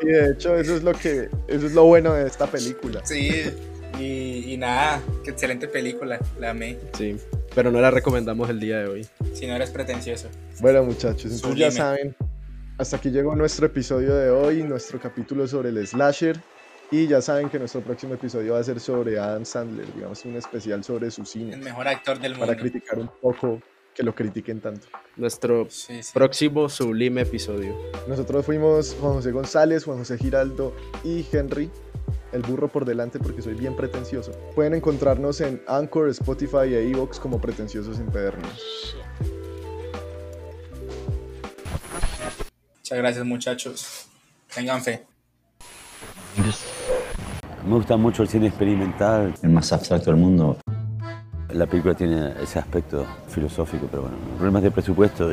Y 0.01 0.07
de 0.07 0.31
hecho 0.33 0.57
eso 0.57 0.77
es 0.77 0.83
lo 0.83 0.93
que 0.93 1.29
eso 1.49 1.67
es 1.67 1.73
lo 1.73 1.85
bueno 1.85 2.15
de 2.15 2.27
esta 2.27 2.47
película. 2.47 3.05
Sí, 3.05 3.45
y, 3.99 4.53
y 4.53 4.57
nada, 4.57 5.03
qué 5.25 5.31
excelente 5.31 5.67
película, 5.67 6.21
la 6.39 6.51
amé. 6.51 6.79
Sí, 6.97 7.17
pero 7.55 7.71
no 7.73 7.81
la 7.81 7.91
recomendamos 7.91 8.49
el 8.49 8.61
día 8.61 8.79
de 8.79 8.87
hoy. 8.87 9.07
Si 9.35 9.47
no 9.47 9.57
eres 9.57 9.71
pretencioso. 9.71 10.29
Bueno, 10.61 10.85
muchachos, 10.85 11.33
entonces 11.33 11.59
ya 11.59 11.71
Sublime. 11.71 11.73
saben, 11.73 12.17
hasta 12.79 12.97
aquí 12.97 13.11
llegó 13.11 13.35
nuestro 13.35 13.67
episodio 13.67 14.15
de 14.15 14.31
hoy, 14.31 14.63
nuestro 14.63 15.01
capítulo 15.01 15.47
sobre 15.49 15.71
el 15.71 15.87
slasher. 15.87 16.41
Y 16.91 17.07
ya 17.07 17.21
saben 17.21 17.51
que 17.51 17.59
nuestro 17.59 17.83
próximo 17.83 18.15
episodio 18.15 18.55
va 18.55 18.61
a 18.61 18.65
ser 18.65 18.81
sobre 18.81 19.19
Adam 19.19 19.45
Sandler, 19.45 19.93
digamos 19.95 20.25
un 20.25 20.37
especial 20.37 20.83
sobre 20.83 21.11
su 21.11 21.21
El 21.23 21.27
cine, 21.27 21.57
mejor 21.59 21.87
actor 21.87 22.19
del 22.19 22.33
mundo. 22.33 22.47
para 22.47 22.59
criticar 22.59 22.99
un 22.99 23.11
poco 23.21 23.61
que 23.95 24.03
lo 24.03 24.15
critiquen 24.15 24.61
tanto. 24.61 24.87
Nuestro 25.17 25.67
Sí, 25.69 26.03
sí. 26.03 26.11
próximo 26.15 26.69
sublime 26.69 27.23
episodio. 27.23 27.77
Nosotros 28.07 28.47
fuimos 28.47 28.97
Juan 29.01 29.15
José 29.15 29.33
González, 29.33 29.85
Juan 29.85 29.99
José 29.99 30.17
Giraldo 30.17 30.75
y 31.05 31.27
Henry. 31.31 31.71
El 32.33 32.43
burro 32.43 32.69
por 32.69 32.85
delante 32.85 33.19
porque 33.19 33.43
soy 33.43 33.55
bien 33.55 33.75
pretencioso. 33.77 34.33
Pueden 34.55 34.75
encontrarnos 34.75 35.41
en 35.41 35.63
Anchor, 35.67 36.09
Spotify 36.11 36.73
e 36.75 36.91
Evox 36.91 37.19
como 37.21 37.41
pretenciosos 37.41 37.99
empedernidos. 37.99 38.97
Muchas 42.79 42.99
gracias, 42.99 43.25
muchachos. 43.27 44.07
Tengan 44.55 44.83
fe. 44.83 45.07
Me 47.69 47.75
gusta 47.75 47.97
mucho 47.97 48.23
el 48.23 48.29
cine 48.29 48.47
experimental. 48.49 49.35
El 49.43 49.51
más 49.51 49.73
abstracto 49.73 50.11
del 50.11 50.21
mundo. 50.21 50.57
La 51.51 51.67
película 51.67 51.95
tiene 51.95 52.33
ese 52.43 52.59
aspecto 52.59 53.05
filosófico, 53.29 53.87
pero 53.91 54.03
bueno, 54.03 54.17
problemas 54.37 54.63
de 54.63 54.71
presupuesto. 54.71 55.31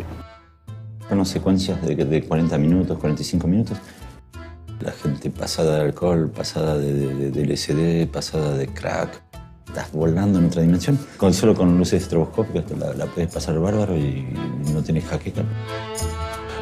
Planos 1.07 1.29
secuencias 1.29 1.81
de, 1.85 1.95
de 1.95 2.23
40 2.23 2.57
minutos, 2.57 2.97
45 2.97 3.47
minutos. 3.47 3.77
La 4.81 4.91
gente 4.91 5.29
pasada 5.29 5.75
de 5.77 5.81
alcohol, 5.81 6.29
pasada 6.35 6.77
de, 6.77 6.93
de- 6.93 7.31
de 7.31 7.45
LSD, 7.45 8.11
pasada 8.11 8.55
de 8.57 8.67
crack. 8.67 9.21
Estás 9.67 9.91
volando 9.91 10.39
en 10.39 10.45
otra 10.45 10.61
dimensión. 10.61 10.97
Con, 11.17 11.33
solo 11.33 11.53
con 11.53 11.77
luces 11.77 12.03
estroboscópicas 12.03 12.65
te 12.65 12.75
la, 12.77 12.93
la 12.93 13.05
puedes 13.07 13.33
pasar 13.33 13.59
bárbaro 13.59 13.95
y, 13.95 14.25
no 14.73 14.81
tienes 14.81 15.05
jaqueca. 15.05 15.41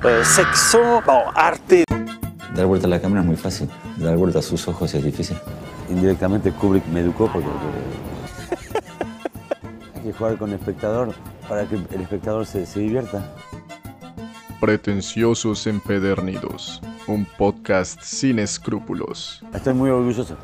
Eh, 0.04 0.22
sexo, 0.24 1.02
no, 1.06 1.32
arte. 1.36 1.84
Dar 2.56 2.68
vuelta 2.68 2.86
a 2.86 2.90
la 2.90 3.02
cámara 3.02 3.22
es 3.22 3.28
muy 3.28 3.36
fácil. 3.36 3.68
Dar 3.98 4.16
vuelta 4.16 4.40
a 4.40 4.42
sus 4.42 4.68
ojos 4.68 4.94
es 4.94 5.04
difícil. 5.04 5.38
Indirectamente 5.90 6.52
Kubrick 6.52 6.86
me 6.88 7.00
educó 7.00 7.30
porque 7.32 7.48
hay 9.96 10.02
que 10.04 10.14
jugar 10.14 10.38
con 10.38 10.52
el 10.52 10.58
espectador 10.58 11.14
para 11.50 11.68
que 11.68 11.76
el 11.76 12.02
espectador 12.02 12.46
se, 12.46 12.66
se 12.66 12.80
divierta. 12.80 13.34
Pretenciosos 14.62 15.68
Empedernidos, 15.68 16.82
un 17.08 17.26
podcast 17.26 18.00
sin 18.02 18.40
escrúpulos. 18.40 19.44
Estoy 19.54 19.74
muy 19.74 19.90
orgulloso. 19.90 20.38